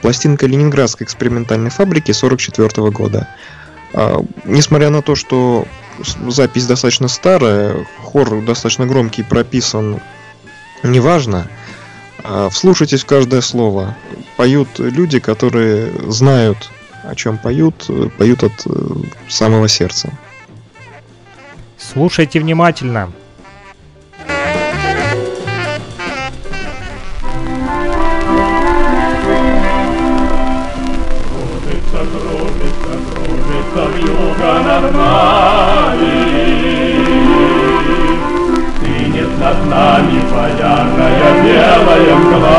Пластинка 0.01 0.45
Ленинградской 0.45 1.05
экспериментальной 1.05 1.69
фабрики 1.69 2.11
1944 2.11 2.91
года. 2.91 3.27
А, 3.93 4.23
несмотря 4.45 4.89
на 4.89 5.01
то, 5.01 5.15
что 5.15 5.65
запись 6.27 6.65
достаточно 6.65 7.07
старая, 7.07 7.85
хор 8.01 8.41
достаточно 8.41 8.85
громкий, 8.85 9.23
прописан, 9.23 9.99
неважно. 10.83 11.47
А, 12.23 12.49
вслушайтесь 12.49 13.03
в 13.03 13.05
каждое 13.05 13.41
слово. 13.41 13.95
Поют 14.35 14.79
люди, 14.79 15.19
которые 15.19 15.91
знают, 16.11 16.69
о 17.03 17.15
чем 17.15 17.37
поют, 17.37 17.89
поют 18.17 18.43
от 18.43 18.51
э, 18.65 18.69
самого 19.29 19.67
сердца. 19.67 20.11
Слушайте 21.77 22.39
внимательно. 22.39 23.11
Вьюга 34.47 34.59
над 34.59 34.93
нами. 34.93 36.15
Синет 38.81 39.31
над 39.39 39.59
нами 39.69 40.17
полярная 40.31 41.31
белая 41.43 42.15
мгла. 42.15 42.57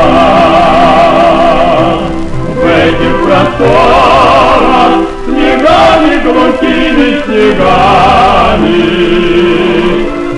В 2.55 2.63
этих 2.65 3.13
просторах 3.23 4.93
снегами 5.25 6.13
глухими 6.23 7.09
снегами 7.25 8.79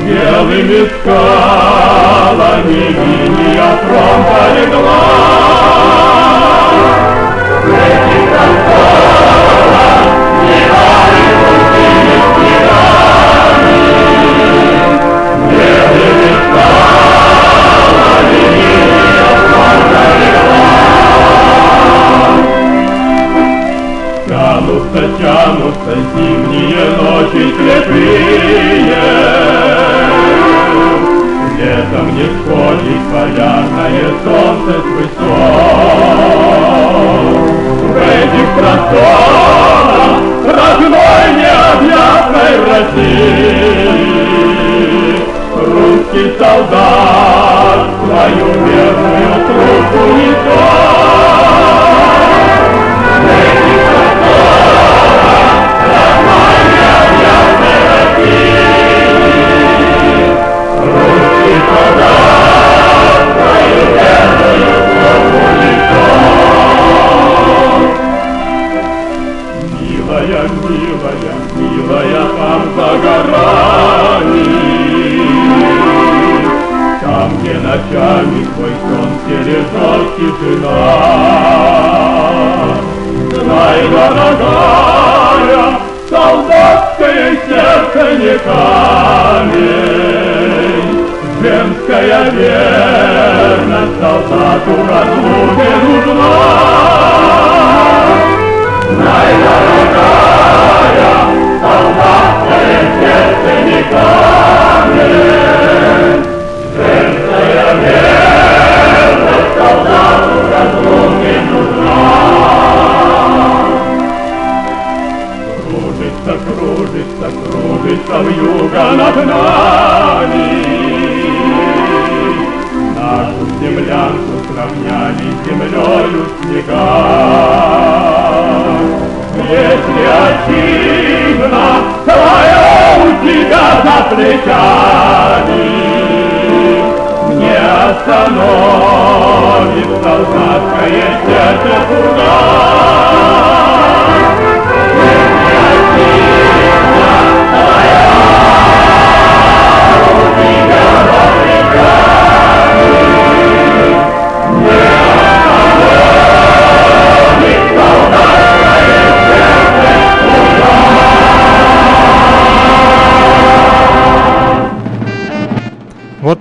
Белыми 0.06 0.82
скалами 1.00 2.82
линия 2.90 3.70
фронта 3.84 4.42
легла 4.56 5.12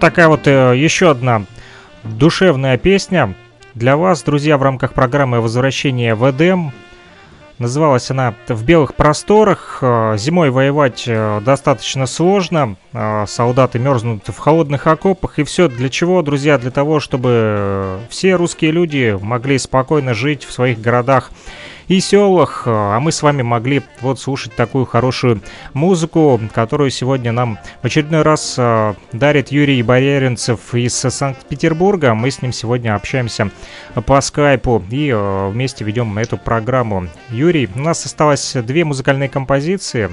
такая 0.01 0.29
вот 0.29 0.47
э, 0.47 0.75
еще 0.77 1.11
одна 1.11 1.45
душевная 2.03 2.79
песня 2.79 3.35
для 3.75 3.97
вас, 3.97 4.23
друзья, 4.23 4.57
в 4.57 4.63
рамках 4.63 4.95
программы 4.95 5.41
«Возвращение 5.41 6.15
в 6.15 6.29
Эдем». 6.29 6.73
Называлась 7.59 8.11
она 8.11 8.35
«В 8.49 8.65
белых 8.65 8.95
просторах». 8.95 9.81
Э, 9.83 10.17
зимой 10.17 10.51
воевать 10.51 11.05
э, 11.07 11.43
достаточно 11.45 12.07
сложно. 12.07 12.77
Э, 12.95 13.27
солдаты 13.29 13.79
мерзнут 13.79 14.27
в 14.27 14.39
холодных 14.39 14.87
окопах. 14.87 15.39
И 15.39 15.45
все 15.45 15.69
для 15.69 15.91
чего, 15.91 16.23
друзья? 16.23 16.57
Для 16.57 16.71
того, 16.71 17.01
чтобы 17.01 18.01
все 18.09 18.35
русские 18.37 18.71
люди 18.71 19.17
могли 19.21 19.59
спокойно 19.59 20.15
жить 20.15 20.45
в 20.45 20.53
своих 20.53 20.81
городах 20.81 21.31
и 21.89 22.01
селах, 22.01 22.63
а 22.67 22.99
мы 23.01 23.13
с 23.13 23.23
вами 23.23 23.43
могли 23.43 23.83
вот 24.01 24.21
слушать 24.21 24.55
такую 24.55 24.85
хорошую 24.85 25.41
музыку, 25.75 26.41
которую 26.55 26.91
сегодня 26.91 27.33
нам 27.33 27.59
в 27.83 27.87
очередной 27.87 28.23
раз 28.23 28.55
э, 28.59 28.95
дарит 29.13 29.51
Юрий 29.53 29.83
Бояринцев 29.83 30.75
из 30.75 30.95
Санкт-Петербурга. 30.95 32.15
Мы 32.15 32.31
с 32.31 32.43
ним 32.43 32.53
сегодня 32.53 32.95
общаемся 32.95 33.51
по 34.07 34.21
скайпу 34.21 34.83
и 34.91 35.09
э, 35.09 35.49
вместе 35.51 35.85
ведем 35.85 36.19
эту 36.19 36.37
программу. 36.37 37.09
Юрий, 37.31 37.69
у 37.75 37.79
нас 37.79 38.05
осталось 38.07 38.55
две 38.55 38.85
музыкальные 38.85 39.29
композиции. 39.29 40.11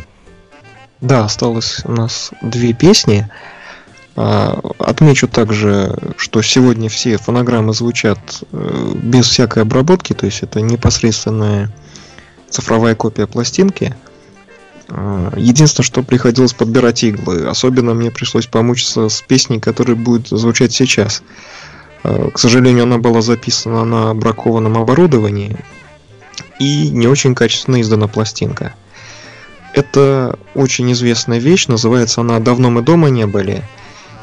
Да, 1.02 1.26
осталось 1.26 1.82
у 1.86 1.92
нас 1.92 2.32
две 2.42 2.74
песни. 2.74 3.30
А, 4.20 4.60
отмечу 4.80 5.28
также, 5.28 5.96
что 6.18 6.42
сегодня 6.42 6.90
все 6.90 7.18
фонограммы 7.18 7.74
звучат 7.74 8.18
э, 8.52 8.92
без 8.96 9.28
всякой 9.28 9.62
обработки, 9.62 10.14
то 10.14 10.26
есть 10.26 10.42
это 10.42 10.60
непосредственная 10.60 11.72
цифровая 12.50 12.96
копия 12.96 13.28
пластинки. 13.28 13.96
А, 14.90 15.32
единственное, 15.38 15.86
что 15.86 16.02
приходилось 16.02 16.54
подбирать 16.54 17.04
иглы. 17.04 17.46
Особенно 17.46 17.94
мне 17.94 18.10
пришлось 18.10 18.48
помучиться 18.48 19.08
с 19.08 19.22
песней, 19.22 19.60
которая 19.60 19.96
будет 19.96 20.30
звучать 20.30 20.74
сейчас. 20.74 21.22
А, 22.04 22.32
к 22.32 22.40
сожалению, 22.40 22.84
она 22.86 22.98
была 22.98 23.22
записана 23.22 23.86
на 23.86 24.16
бракованном 24.16 24.80
оборудовании 24.80 25.58
и 26.58 26.90
не 26.90 27.06
очень 27.06 27.36
качественно 27.36 27.80
издана 27.82 28.08
пластинка. 28.08 28.74
Это 29.74 30.40
очень 30.56 30.92
известная 30.92 31.38
вещь, 31.38 31.68
называется 31.68 32.22
она 32.22 32.40
«Давно 32.40 32.72
мы 32.72 32.82
дома 32.82 33.10
не 33.10 33.28
были» 33.28 33.64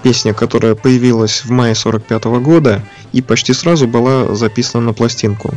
песня, 0.05 0.35
которая 0.35 0.75
появилась 0.75 1.45
в 1.45 1.51
мае 1.51 1.75
45 1.75 2.25
года 2.25 2.83
и 3.13 3.23
почти 3.23 3.55
сразу 3.55 3.89
была 3.89 4.35
записана 4.35 4.85
на 4.85 4.93
пластинку. 4.93 5.55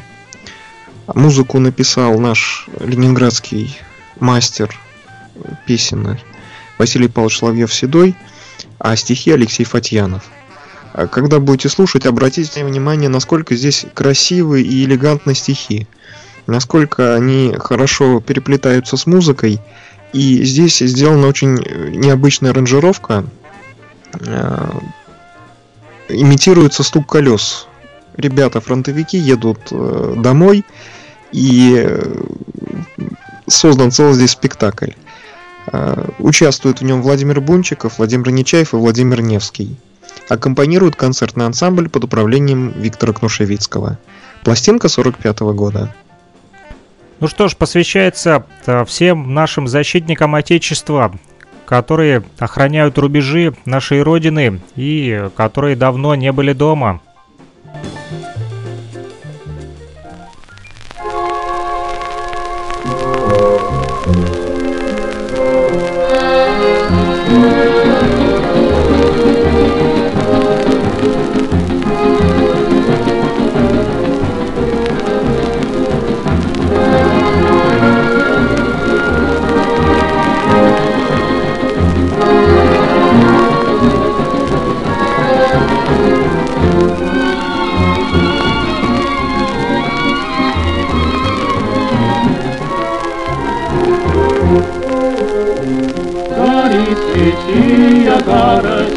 Музыку 1.13 1.59
написал 1.59 2.17
наш 2.17 2.69
ленинградский 2.79 3.77
мастер 4.21 4.73
песенный 5.65 6.23
Василий 6.77 7.09
Павлович 7.09 7.39
Соловьев-Седой, 7.39 8.15
а 8.79 8.95
стихи 8.95 9.31
Алексей 9.31 9.65
Фатьянов. 9.65 10.23
А 10.93 11.07
когда 11.07 11.39
будете 11.39 11.67
слушать, 11.67 12.05
обратите 12.05 12.63
внимание, 12.63 13.09
насколько 13.09 13.53
здесь 13.53 13.85
красивые 13.93 14.63
и 14.63 14.85
элегантные 14.85 15.35
стихи, 15.35 15.87
насколько 16.45 17.15
они 17.15 17.53
хорошо 17.59 18.21
переплетаются 18.21 18.95
с 18.95 19.05
музыкой, 19.05 19.59
и 20.13 20.43
здесь 20.45 20.79
сделана 20.79 21.27
очень 21.27 21.55
необычная 21.99 22.51
аранжировка, 22.51 23.25
имитируется 26.09 26.83
стук 26.83 27.07
колес. 27.07 27.67
Ребята, 28.15 28.61
фронтовики 28.61 29.17
едут 29.17 29.59
э, 29.71 30.15
домой, 30.17 30.65
и 31.31 31.75
э, 31.77 32.23
создан 33.47 33.91
целый 33.91 34.13
здесь 34.13 34.31
спектакль. 34.31 34.91
Участвуют 36.19 36.79
в 36.79 36.85
нем 36.85 37.01
Владимир 37.01 37.41
Бунчиков, 37.41 37.97
Владимир 37.97 38.31
Нечаев 38.31 38.73
и 38.73 38.77
Владимир 38.77 39.21
Невский. 39.21 39.75
Аккомпанирует 40.29 40.95
концертный 40.95 41.45
ансамбль 41.45 41.89
под 41.89 42.05
управлением 42.05 42.69
Виктора 42.69 43.11
Кнушевицкого. 43.11 43.97
Пластинка 44.45 44.87
45 44.87 45.41
-го 45.41 45.53
года. 45.53 45.93
Ну 47.19 47.27
что 47.27 47.47
ж, 47.47 47.55
посвящается 47.55 48.45
всем 48.85 49.33
нашим 49.33 49.67
защитникам 49.67 50.35
Отечества, 50.35 51.17
которые 51.67 52.23
охраняют 52.39 52.97
рубежи 52.97 53.53
нашей 53.65 54.01
Родины 54.01 54.61
и 54.77 55.29
которые 55.35 55.75
давно 55.75 56.15
не 56.15 56.31
были 56.31 56.53
дома. 56.53 57.01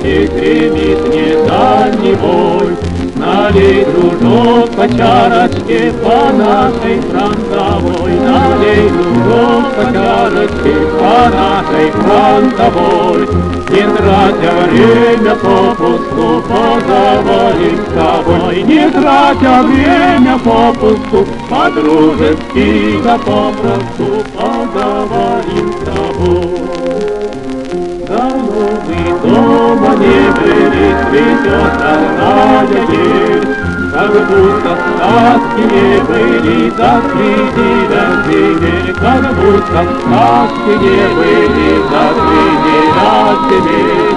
И 0.03 0.27
гремит 0.27 1.09
недальний 1.09 2.15
бой. 2.15 2.77
Налей, 3.17 3.85
дружок, 3.85 4.71
по 4.71 4.89
чарочке 4.89 5.93
по 6.03 6.33
нашей 6.33 7.01
фронтовой, 7.01 8.13
Налей, 8.13 8.89
дружок, 8.89 9.65
по 9.77 9.93
чарочке 9.93 10.75
по 10.99 11.29
нашей 11.37 11.91
фронтовой. 11.91 13.51
Не 13.71 13.87
тратя 13.97 14.53
время 14.67 15.37
попусту, 15.37 16.43
поговорим 16.49 17.79
с 17.79 17.95
тобой, 17.95 18.63
Не 18.63 18.91
тратя 18.91 19.63
время 19.63 20.39
попусту, 20.39 21.27
по-дружески 21.49 23.01
да 23.05 23.19
попросту 23.19 24.25
не 30.71 30.95
цветет 31.11 31.75
родная 31.83 32.67
дверь, 32.67 33.49
Как 33.93 34.13
будто 34.29 34.73
сказки 34.79 35.63
не 35.73 35.99
были, 36.09 36.71
закрыли 36.71 37.71
дождей, 37.91 38.95
Как 39.01 39.25
будто 39.35 39.81
сказки 40.01 40.73
не 40.85 41.03
были, 41.17 41.71
закрыли 41.91 42.79
дождей. 42.97 44.11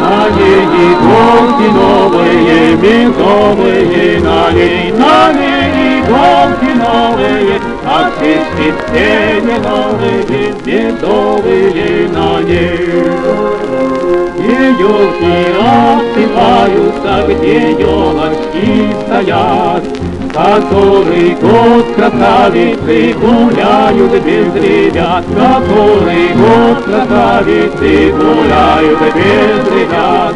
На 0.00 0.28
ней 0.28 0.64
иголки 0.84 1.68
новые, 1.72 2.76
медовые, 2.76 4.20
на 4.20 4.50
ней, 4.52 4.92
на 4.92 5.32
ней 5.32 6.00
иголки 6.00 6.72
новые, 6.76 7.60
А 7.86 8.10
птички 8.10 8.74
все 8.86 9.40
не 9.40 9.56
новые, 9.58 10.54
медовые 10.66 12.08
на 12.10 12.42
ней 12.42 14.03
елки 14.50 15.46
осыпаются, 15.60 17.26
где 17.28 17.72
елочки 17.72 18.94
стоят. 19.06 19.84
Который 20.34 21.36
год 21.40 21.86
красавицы 21.94 23.14
гуляют 23.20 24.12
без 24.24 24.54
ребят, 24.56 25.24
Который 25.26 26.28
год 26.34 26.82
красавицы 26.84 28.12
гуляют 28.12 29.00
без 29.14 29.72
ребят. 29.72 30.34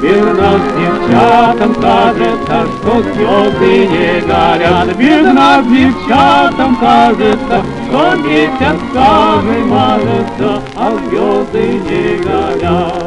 Верно, 0.00 0.60
девчатам 0.76 1.74
кажется, 1.74 2.66
что 2.76 3.02
слезы 3.14 3.86
не 3.86 4.20
горят, 4.20 4.96
Верно, 4.96 5.62
девчатам 5.62 6.76
кажется, 6.76 7.62
что 7.86 8.14
месяц 8.16 8.80
самый 8.94 9.64
мажется, 9.64 10.62
А 10.76 10.96
звезды 11.06 11.80
не 11.88 12.22
горят. 12.22 13.03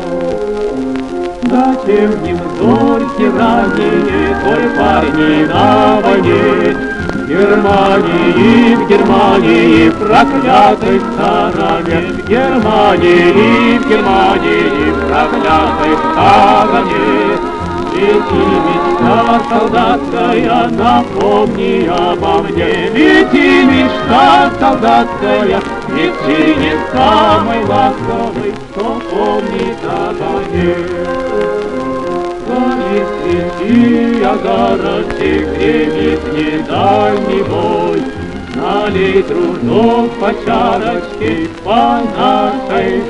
Им 1.68 2.39
зорьки 2.59 3.24
ранние, 3.38 4.36
Коль 4.41 4.70
парни 4.78 5.45
на 5.45 5.99
войне? 6.01 6.78
В 7.13 7.28
Германии, 7.28 8.76
в 8.76 8.88
Германии, 8.88 9.89
проклятой 9.89 11.01
стороне, 11.01 12.13
В 12.13 12.30
Германии, 12.30 13.80
в 13.80 13.89
Германии, 13.89 14.93
проклятой 15.09 15.93
стороне. 16.11 17.57
Лети, 17.97 18.43
мечта 18.68 19.41
солдатская, 19.49 20.70
напомни 20.70 21.88
обо 21.88 22.43
мне. 22.43 22.89
Лети, 22.91 23.65
мечта 23.65 24.51
солдатская, 24.59 25.59
лети 25.89 26.55
не 26.59 26.74
самый 26.93 27.65
ласковый, 27.65 28.53
что 28.72 29.01
помнит 29.09 29.78
обо 29.84 30.39
мне. 30.49 31.27
И 32.98 34.24
огородчик 34.24 35.48
гремит 35.58 36.24
недальний 36.34 37.43
бой. 37.43 38.02
Налей 38.56 39.22
трудов 39.24 40.10
по 40.20 40.34
чарочке 40.45 41.48
по 41.64 42.02
нашей 42.18 43.04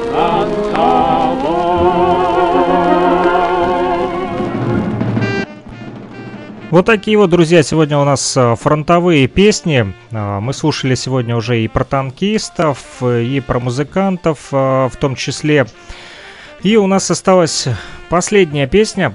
Вот 6.70 6.86
такие 6.86 7.18
вот, 7.18 7.30
друзья, 7.30 7.64
сегодня 7.64 7.98
у 7.98 8.04
нас 8.04 8.36
э, 8.36 8.56
фронтовые 8.56 9.28
песни. 9.28 9.94
Э, 10.12 10.40
мы 10.42 10.54
слушали 10.54 10.96
сегодня 10.96 11.38
уже 11.38 11.62
и 11.62 11.70
про 11.70 11.86
танкистов, 11.86 12.80
э, 13.00 13.24
и 13.24 13.40
про 13.40 13.62
музыкантов 13.62 14.52
в 14.52 14.92
том 15.00 15.16
числе. 15.16 15.66
И 16.64 16.76
у 16.76 16.86
нас 16.86 17.10
осталась 17.10 17.70
последняя 18.10 18.68
песня 18.68 19.14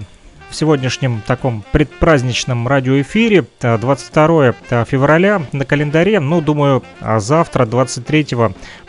в 0.52 0.54
сегодняшнем 0.54 1.22
таком 1.26 1.64
предпраздничном 1.72 2.68
радиоэфире. 2.68 3.46
22 3.60 4.52
февраля 4.84 5.42
на 5.52 5.64
календаре. 5.64 6.20
Ну, 6.20 6.42
думаю, 6.42 6.82
а 7.00 7.20
завтра, 7.20 7.64
23 7.64 8.26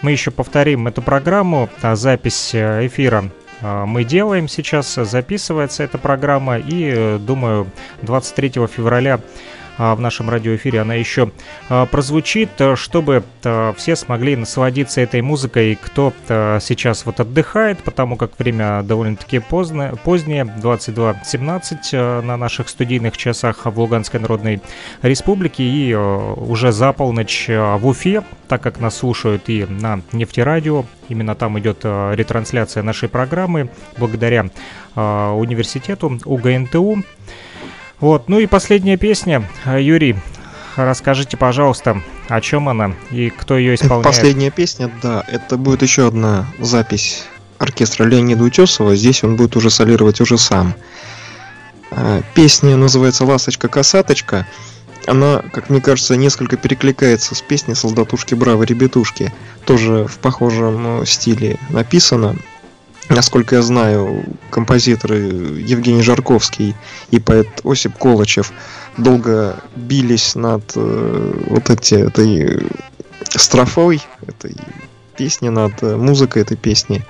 мы 0.02 0.12
еще 0.12 0.30
повторим 0.30 0.88
эту 0.88 1.02
программу. 1.02 1.70
Запись 1.82 2.54
эфира 2.54 3.32
мы 3.62 4.04
делаем 4.04 4.50
сейчас, 4.50 4.94
записывается 4.94 5.84
эта 5.84 5.98
программа, 5.98 6.58
и, 6.58 6.92
э, 6.94 7.18
думаю, 7.18 7.68
23 8.02 8.68
февраля 8.68 9.22
в 9.78 10.00
нашем 10.00 10.30
радиоэфире. 10.30 10.82
Она 10.82 10.96
еще 10.96 11.32
а, 11.70 11.86
прозвучит, 11.86 12.50
э, 12.60 12.76
чтобы 12.76 13.24
э, 13.44 13.74
все 13.76 13.96
смогли 13.96 14.36
насладиться 14.36 15.02
этой 15.02 15.22
музыкой, 15.22 15.78
кто 15.82 16.14
сейчас 16.28 17.06
вот 17.06 17.20
отдыхает, 17.20 17.80
потому 17.80 18.16
как 18.18 18.38
время 18.38 18.84
довольно-таки 18.84 19.40
поздно, 19.40 19.94
позднее, 20.04 20.44
22.17 20.44 22.22
на 22.22 22.38
наших 22.38 22.70
студийных 22.70 23.18
часах 23.18 23.66
в 23.66 23.80
Луганской 23.80 24.20
Народной 24.20 24.62
Республике. 25.02 25.64
И 25.64 25.94
уже 25.94 26.72
за 26.72 26.94
полночь 26.94 27.48
в 27.48 27.88
Уфе, 27.88 28.24
так 28.48 28.62
как 28.62 28.80
нас 28.80 28.98
слушают 28.98 29.50
и 29.50 29.66
на 29.66 30.02
нефтерадио, 30.12 30.86
именно 31.10 31.36
там 31.36 31.60
идет 31.60 31.84
ретрансляция 31.84 32.84
нашей 32.84 33.10
программы. 33.10 33.70
Благодаря 33.98 34.50
университету 34.96 36.20
УГНТУ. 36.26 37.04
Вот, 38.04 38.28
ну 38.28 38.38
и 38.38 38.48
последняя 38.48 38.98
песня. 38.98 39.48
Э, 39.64 39.82
Юрий, 39.82 40.18
расскажите, 40.76 41.38
пожалуйста, 41.38 42.04
о 42.28 42.42
чем 42.42 42.68
она 42.68 42.96
и 43.12 43.30
кто 43.30 43.58
ее 43.58 43.76
исполняет? 43.76 44.04
Последняя 44.04 44.52
песня, 44.52 44.92
да, 45.02 45.24
это 45.26 45.56
будет 45.56 45.84
еще 45.84 46.08
одна 46.08 46.46
запись 46.60 47.24
оркестра 47.60 48.04
Леонида 48.04 48.44
Утесова. 48.44 48.94
Здесь 48.98 49.24
он 49.24 49.38
будет 49.38 49.56
уже 49.56 49.70
солировать 49.70 50.20
уже 50.20 50.38
сам. 50.38 50.74
Э, 51.92 52.24
песня 52.34 52.76
называется 52.76 53.24
«Ласточка-косаточка». 53.24 54.46
Она, 55.08 55.42
как 55.54 55.70
мне 55.70 55.80
кажется, 55.80 56.18
несколько 56.18 56.58
перекликается 56.58 57.36
с 57.36 57.42
песней 57.42 57.74
«Солдатушки 57.74 58.36
Браво, 58.36 58.64
ребятушки». 58.64 59.32
Тоже 59.64 60.08
в 60.08 60.18
похожем 60.18 61.06
стиле 61.06 61.58
написано. 61.70 62.36
Насколько 63.10 63.58
я 63.58 63.62
знаю, 63.62 64.24
композиторы 64.50 65.18
Евгений 65.18 66.02
Жарковский 66.02 66.76
и 67.12 67.20
поэт 67.20 67.48
Осип 67.64 67.98
Колычев 67.98 68.52
долго 68.98 69.62
бились 69.76 70.36
над 70.36 70.64
э, 70.76 71.34
вот 71.48 71.70
эти, 71.70 71.96
этой 71.96 72.66
строфой, 73.22 74.02
этой 74.26 74.56
песни, 75.18 75.50
над 75.50 75.84
э, 75.84 75.98
музыкой 75.98 76.44
этой 76.44 76.56
песни. 76.56 77.04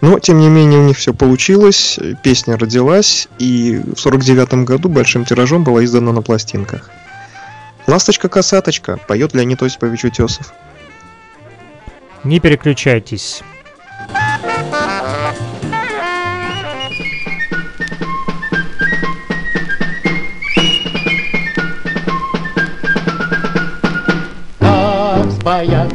Но, 0.00 0.18
тем 0.18 0.38
не 0.38 0.48
менее, 0.48 0.80
у 0.80 0.84
них 0.84 0.98
все 0.98 1.14
получилось, 1.14 1.98
песня 2.22 2.58
родилась, 2.58 3.26
и 3.38 3.80
в 3.96 3.98
49 3.98 4.64
году 4.64 4.90
большим 4.90 5.24
тиражом 5.24 5.64
была 5.64 5.82
издана 5.84 6.12
на 6.12 6.20
пластинках. 6.20 6.90
«Ласточка-косаточка» 7.86 8.98
поет 9.08 9.34
Леонид 9.34 9.62
Осипович 9.62 10.04
Утесов. 10.04 10.52
Не 12.22 12.40
переключайтесь. 12.40 13.42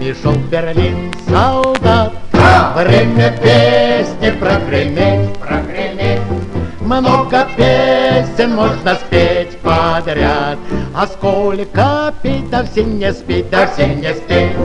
Боями 0.09 0.15
шел 0.21 0.33
в 0.33 0.49
Берлин 0.49 1.13
солдат. 1.27 2.13
Время 2.75 3.31
песни 3.41 4.31
прогреметь, 4.39 5.37
прогреметь. 5.37 6.21
Много 6.81 7.47
песен 7.55 8.55
можно 8.55 8.95
спеть 8.95 9.57
подряд, 9.59 10.57
А 10.95 11.05
сколько 11.07 12.13
петь, 12.23 12.49
да 12.49 12.63
все 12.63 12.83
не 12.83 13.11
спеть, 13.13 13.49
да 13.49 13.67
все 13.67 13.87
не 13.87 14.13
спеть. 14.13 14.55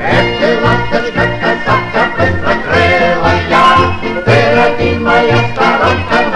Эх 0.00 0.62
ласточка, 0.64 1.28
касатка, 1.40 2.08
быстрокрылая, 2.16 3.16
Ты, 4.24 4.36
родимая 4.54 5.38
сторонка 5.52 6.27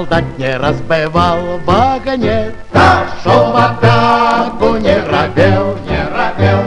солдат 0.00 0.24
не 0.38 0.56
разбивал 0.56 1.38
вагонет, 1.66 2.54
шел 3.22 3.52
в 3.52 3.56
атаку, 3.56 4.76
не 4.76 4.96
робел, 4.96 5.76
не 5.86 6.00
робел. 6.16 6.64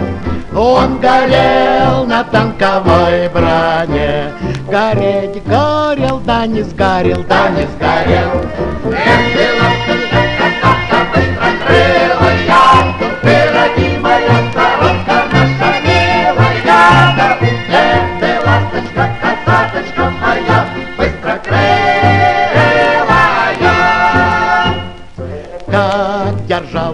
Он 0.56 1.00
горел 1.00 2.06
на 2.06 2.24
танковой 2.26 3.28
броне, 3.30 4.32
гореть 4.70 5.44
горел, 5.46 6.20
да 6.20 6.46
не 6.46 6.62
сгорел, 6.62 7.24
да 7.28 7.50
не 7.50 7.66
сгорел. 7.74 8.46
Эх, 8.86 9.26
ласточка, 9.60 10.22
касатка, 10.38 11.00
быстро 11.16 11.50
крылая, 11.66 12.94
ты, 13.24 13.36
родимая 13.56 14.38
сторонка 14.52 15.18
наша 15.32 15.72
милая. 15.82 17.38
Эх, 17.72 18.23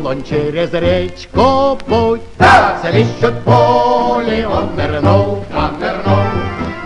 он 0.09 0.23
через 0.23 0.73
речку 0.73 1.77
путь. 1.85 2.21
Да! 2.39 2.79
Свищут 2.81 3.43
пули, 3.43 4.43
он 4.43 4.75
нырнул, 4.75 5.45
он 5.55 5.79
нырнул. 5.79 6.25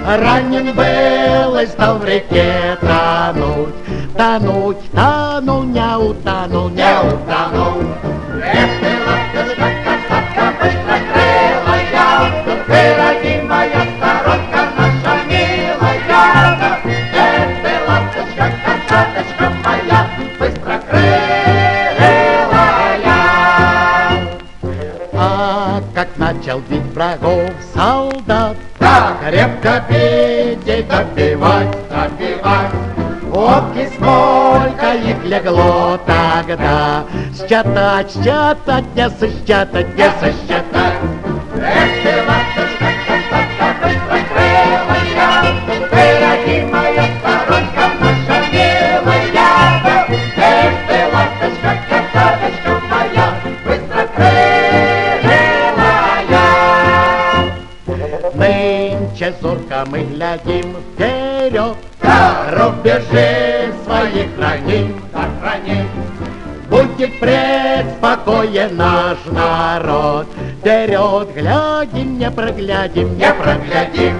Ранен 0.05 0.73
был 0.73 1.57
и 1.57 1.65
стал 1.65 1.99
в 1.99 2.05
реке 2.05 2.77
тонуть. 2.81 3.75
Тонуть, 4.17 4.91
тонул, 4.91 5.63
не 5.63 5.97
утонул, 5.97 6.69
не 6.69 6.93
утонул. 6.99 7.83
Эх 8.43 8.82
допивать, 30.93 31.67
допивать. 31.89 32.71
Водки 33.23 33.89
сколько 33.95 34.93
их 34.93 35.23
легло 35.23 35.97
тогда, 36.05 37.03
Считать, 37.33 38.11
считать, 38.11 38.85
не 38.95 39.09
сосчитать, 39.09 39.97
не 39.97 40.09
сосчитать. 40.19 40.32
Мы 59.85 60.03
глядим 60.03 60.75
вперед, 60.93 61.75
да! 62.01 62.45
рубежи 62.51 63.73
своих 63.83 64.35
храним, 64.37 65.01
да 65.11 65.27
храним. 65.41 65.87
Будет 66.69 67.19
преспокоен 67.19 68.77
наш 68.77 69.17
народ, 69.25 70.27
Вперед 70.59 71.33
глядим, 71.35 72.17
не 72.17 72.31
проглядим, 72.31 73.17
не 73.17 73.33
проглядим. 73.33 74.15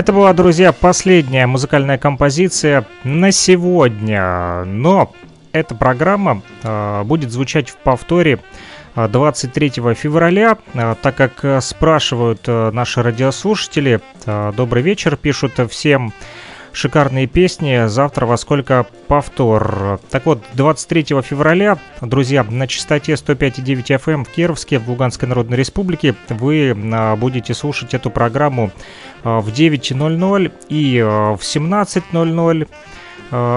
Это 0.00 0.14
была, 0.14 0.32
друзья, 0.32 0.72
последняя 0.72 1.46
музыкальная 1.46 1.98
композиция 1.98 2.86
на 3.04 3.32
сегодня. 3.32 4.64
Но 4.64 5.12
эта 5.52 5.74
программа 5.74 6.40
э, 6.62 7.02
будет 7.04 7.30
звучать 7.30 7.68
в 7.68 7.76
повторе 7.76 8.38
23 8.96 9.68
февраля, 9.94 10.56
так 11.02 11.14
как 11.16 11.62
спрашивают 11.62 12.46
наши 12.46 13.02
радиослушатели. 13.02 14.00
Добрый 14.56 14.82
вечер, 14.82 15.16
пишут 15.16 15.60
всем 15.70 16.14
шикарные 16.72 17.26
песни. 17.26 17.86
Завтра 17.86 18.26
во 18.26 18.36
сколько 18.36 18.86
повтор. 19.08 20.00
Так 20.10 20.26
вот, 20.26 20.42
23 20.54 21.22
февраля, 21.22 21.78
друзья, 22.00 22.44
на 22.44 22.66
частоте 22.66 23.12
105,9 23.12 23.84
FM 23.86 24.12
эм 24.12 24.24
в 24.24 24.28
Кировске, 24.30 24.78
в 24.78 24.88
Луганской 24.88 25.28
Народной 25.28 25.56
Республике, 25.56 26.14
вы 26.28 26.76
а, 26.92 27.16
будете 27.16 27.54
слушать 27.54 27.94
эту 27.94 28.10
программу 28.10 28.70
а, 29.24 29.40
в 29.40 29.48
9.00 29.48 30.52
и 30.68 31.00
а, 31.02 31.36
в 31.36 31.42
17.00 31.42 32.60
Э, 32.60 32.66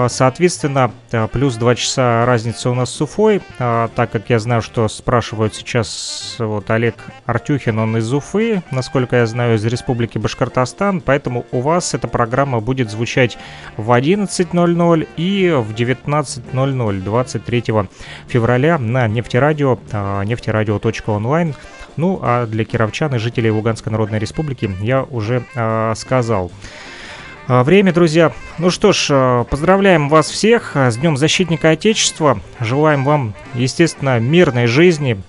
соответственно, 0.08 0.92
э, 1.10 1.26
плюс 1.28 1.56
2 1.56 1.74
часа 1.74 2.24
разница 2.24 2.70
у 2.70 2.74
нас 2.74 2.90
с 2.90 3.00
Уфой, 3.00 3.42
э, 3.58 3.88
так 3.94 4.10
как 4.10 4.30
я 4.30 4.38
знаю, 4.38 4.62
что 4.62 4.86
спрашивают 4.88 5.54
сейчас 5.54 6.36
вот 6.38 6.70
Олег 6.70 6.94
Артюхин, 7.26 7.78
он 7.78 7.96
из 7.96 8.12
Уфы, 8.12 8.62
насколько 8.70 9.16
я 9.16 9.26
знаю, 9.26 9.56
из 9.56 9.64
Республики 9.64 10.18
Башкортостан, 10.18 11.00
поэтому 11.00 11.44
у 11.50 11.60
вас 11.60 11.94
эта 11.94 12.06
программа 12.06 12.60
будет 12.60 12.90
звучать 12.90 13.36
в 13.76 13.90
11.00 13.90 15.08
и 15.16 15.50
в 15.50 15.74
19.00 15.74 17.00
23 17.00 17.64
февраля 18.28 18.78
на 18.78 19.08
нефтерадио, 19.08 19.78
нефтерадио.онлайн. 20.24 21.54
Ну, 21.96 22.18
а 22.22 22.46
для 22.46 22.64
кировчан 22.64 23.14
и 23.14 23.18
жителей 23.18 23.50
Луганской 23.50 23.92
Народной 23.92 24.18
Республики 24.18 24.70
я 24.80 25.02
уже 25.04 25.44
э, 25.54 25.94
сказал. 25.96 26.50
А, 26.50 26.93
время, 27.48 27.92
друзья. 27.92 28.32
Ну 28.58 28.70
что 28.70 28.92
ж, 28.92 29.08
а, 29.10 29.44
поздравляем 29.44 30.08
вас 30.08 30.30
всех 30.30 30.76
а, 30.76 30.90
с 30.90 30.96
Днем 30.96 31.16
Защитника 31.16 31.70
Отечества. 31.70 32.40
Желаем 32.60 33.04
вам, 33.04 33.34
естественно, 33.54 34.18
мирной 34.18 34.66
жизни. 34.66 35.20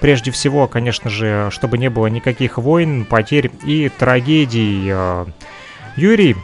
Прежде 0.00 0.30
всего, 0.30 0.66
конечно 0.66 1.10
же, 1.10 1.48
чтобы 1.52 1.78
не 1.78 1.90
было 1.90 2.06
никаких 2.06 2.58
войн, 2.58 3.04
потерь 3.04 3.50
и 3.64 3.88
трагедий. 3.88 4.92
Юрий, 5.94 6.36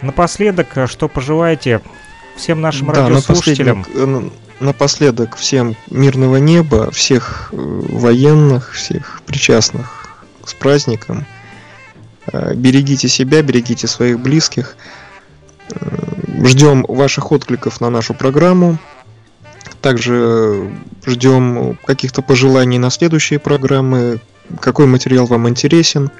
напоследок, 0.00 0.68
что 0.86 1.08
пожелаете 1.08 1.82
всем 2.36 2.60
нашим 2.60 2.86
да, 2.92 3.08
радиослушателям? 3.08 3.80
Напоследок, 3.80 4.32
напоследок 4.60 5.36
всем 5.36 5.76
мирного 5.90 6.36
неба, 6.36 6.90
всех 6.90 7.50
э, 7.52 7.56
военных, 7.56 8.72
всех 8.72 9.20
причастных 9.26 10.08
с 10.46 10.54
праздником– 10.54 11.26
берегите 12.54 13.08
себя, 13.08 13.42
берегите 13.42 13.86
своих 13.86 14.20
близких. 14.20 14.76
Э, 15.70 16.46
ждем 16.46 16.84
ваших 16.88 17.32
откликов 17.32 17.80
на 17.80 17.90
нашу 17.90 18.14
программу. 18.14 18.78
Также 19.80 20.70
ждем 21.06 21.78
каких-то 21.84 22.22
пожеланий 22.22 22.78
на 22.78 22.90
следующие 22.90 23.38
программы, 23.38 24.20
какой 24.60 24.86
материал 24.86 25.26
вам 25.26 25.48
интересен. 25.48 26.10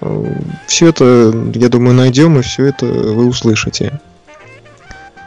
Э, 0.00 0.34
все 0.66 0.88
это, 0.88 1.32
я 1.54 1.68
думаю, 1.68 1.94
найдем, 1.94 2.38
и 2.38 2.42
все 2.42 2.66
это 2.66 2.86
вы 2.86 3.26
услышите. 3.26 4.00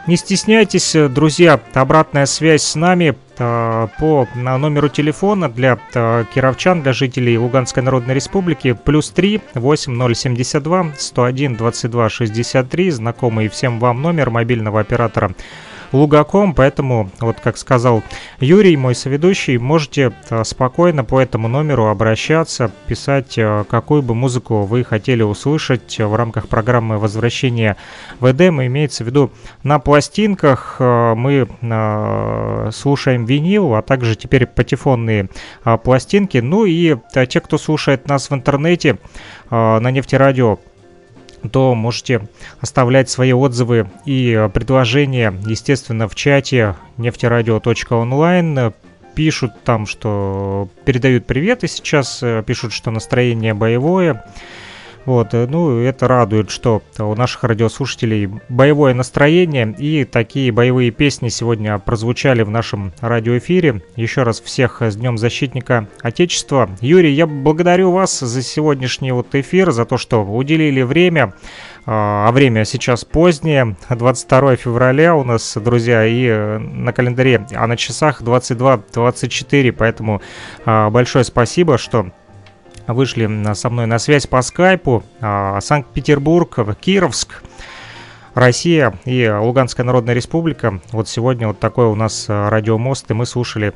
Не 0.08 0.16
стесняйтесь, 0.16 0.96
друзья, 1.10 1.60
обратная 1.74 2.26
связь 2.26 2.64
с 2.64 2.74
нами 2.74 3.14
э, 3.38 3.88
по 4.00 4.26
номеру 4.34 4.88
телефона 4.88 5.48
для 5.48 5.78
э, 5.94 6.24
кировчан, 6.34 6.82
для 6.82 6.92
жителей 6.92 7.38
Луганской 7.38 7.84
Народной 7.84 8.16
Республики, 8.16 8.72
плюс 8.72 9.10
3 9.10 9.40
8072 9.54 10.94
101 10.98 11.56
22 11.56 12.08
63, 12.08 12.90
знакомый 12.90 13.48
всем 13.48 13.78
вам 13.78 14.02
номер 14.02 14.30
мобильного 14.30 14.80
оператора 14.80 15.36
Лугаком, 15.92 16.54
поэтому, 16.54 17.10
вот 17.20 17.36
как 17.40 17.56
сказал 17.56 18.02
Юрий, 18.40 18.76
мой 18.76 18.94
соведущий, 18.94 19.58
можете 19.58 20.12
э, 20.30 20.44
спокойно 20.44 21.04
по 21.04 21.20
этому 21.20 21.48
номеру 21.48 21.86
обращаться, 21.86 22.70
писать, 22.86 23.36
э, 23.36 23.64
какую 23.68 24.02
бы 24.02 24.14
музыку 24.14 24.62
вы 24.62 24.84
хотели 24.84 25.22
услышать 25.22 25.98
в 25.98 26.14
рамках 26.14 26.48
программы 26.48 26.98
возвращения 26.98 27.76
в 28.20 28.30
Эдем, 28.30 28.62
имеется 28.62 29.04
в 29.04 29.06
виду 29.06 29.30
на 29.62 29.78
пластинках 29.78 30.76
э, 30.78 31.14
мы 31.14 31.48
слушаем 32.72 33.24
винил, 33.24 33.74
а 33.74 33.82
также 33.82 34.16
теперь 34.16 34.46
патефонные 34.46 35.28
пластинки, 35.84 36.38
ну 36.38 36.64
и 36.64 36.96
те, 37.28 37.40
кто 37.40 37.58
слушает 37.58 38.08
нас 38.08 38.30
в 38.30 38.34
интернете 38.34 38.98
на 39.50 39.90
нефтерадио, 39.90 40.58
то 41.50 41.74
можете 41.74 42.28
оставлять 42.60 43.10
свои 43.10 43.32
отзывы 43.32 43.90
и 44.04 44.32
э, 44.32 44.48
предложения, 44.48 45.34
естественно, 45.46 46.08
в 46.08 46.14
чате 46.14 46.76
нефтерадио.онлайн. 46.96 48.72
Пишут 49.14 49.52
там, 49.64 49.86
что 49.86 50.68
передают 50.84 51.26
привет, 51.26 51.64
и 51.64 51.68
сейчас 51.68 52.22
э, 52.22 52.42
пишут, 52.46 52.72
что 52.72 52.90
настроение 52.90 53.54
боевое. 53.54 54.24
Вот, 55.04 55.34
э, 55.34 55.46
ну, 55.48 55.80
это 55.80 56.06
радует, 56.06 56.50
что 56.50 56.82
у 56.98 57.14
наших 57.14 57.44
радиослушателей 57.44 58.30
боевое 58.48 58.94
настроение, 58.94 59.74
и 59.76 60.04
такие 60.04 60.52
боевые 60.52 60.90
песни 60.90 61.28
сегодня 61.28 61.78
прозвучали 61.78 62.42
в 62.42 62.50
нашем 62.50 62.92
радиоэфире. 63.00 63.82
Еще 63.96 64.22
раз 64.22 64.40
всех 64.40 64.80
с 64.80 64.96
Днем 64.96 65.18
Защитника 65.18 65.88
Отечества. 66.02 66.70
Юрий, 66.80 67.12
я 67.12 67.26
благодарю 67.26 67.90
вас 67.90 68.20
за 68.20 68.42
сегодняшний 68.42 69.12
вот 69.12 69.34
эфир, 69.34 69.72
за 69.72 69.84
то, 69.84 69.98
что 69.98 70.24
уделили 70.24 70.82
время. 70.82 71.34
А, 71.84 72.28
а 72.28 72.32
время 72.32 72.64
сейчас 72.64 73.04
позднее, 73.04 73.76
22 73.88 74.56
февраля 74.56 75.16
у 75.16 75.24
нас, 75.24 75.56
друзья, 75.56 76.06
и 76.06 76.26
э, 76.26 76.58
на 76.58 76.92
календаре, 76.92 77.44
а 77.52 77.66
на 77.66 77.76
часах 77.76 78.22
22-24, 78.22 79.72
поэтому 79.72 80.22
а, 80.64 80.90
большое 80.90 81.24
спасибо, 81.24 81.78
что 81.78 82.12
вышли 82.86 83.54
со 83.54 83.70
мной 83.70 83.86
на 83.86 83.98
связь 83.98 84.26
по 84.26 84.42
скайпу. 84.42 85.04
А, 85.20 85.60
Санкт-Петербург, 85.60 86.58
Кировск, 86.80 87.42
Россия 88.34 88.98
и 89.04 89.28
Луганская 89.28 89.84
Народная 89.84 90.14
Республика. 90.14 90.80
Вот 90.90 91.08
сегодня 91.08 91.48
вот 91.48 91.58
такой 91.58 91.86
у 91.86 91.94
нас 91.94 92.26
а, 92.28 92.50
радиомост, 92.50 93.10
и 93.10 93.14
мы 93.14 93.26
слушали 93.26 93.74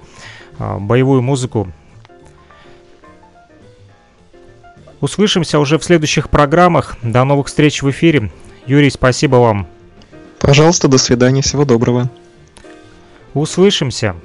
а, 0.59 0.78
боевую 0.78 1.22
музыку. 1.22 1.68
Услышимся 5.00 5.59
уже 5.59 5.78
в 5.78 5.84
следующих 5.84 6.30
программах. 6.30 6.96
До 7.02 7.24
новых 7.24 7.48
встреч 7.48 7.82
в 7.82 7.90
эфире. 7.90 8.30
Юрий, 8.66 8.90
спасибо 8.90 9.36
вам. 9.36 9.66
Пожалуйста, 10.40 10.88
до 10.88 10.98
свидания, 10.98 11.42
всего 11.42 11.64
доброго. 11.64 12.11
Услышимся. 13.34 14.16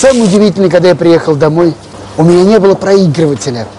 Самое 0.00 0.24
удивительное, 0.24 0.70
когда 0.70 0.90
я 0.90 0.94
приехал 0.94 1.34
домой, 1.34 1.74
у 2.16 2.22
меня 2.22 2.44
не 2.44 2.58
было 2.60 2.74
проигрывателя– 2.74 3.66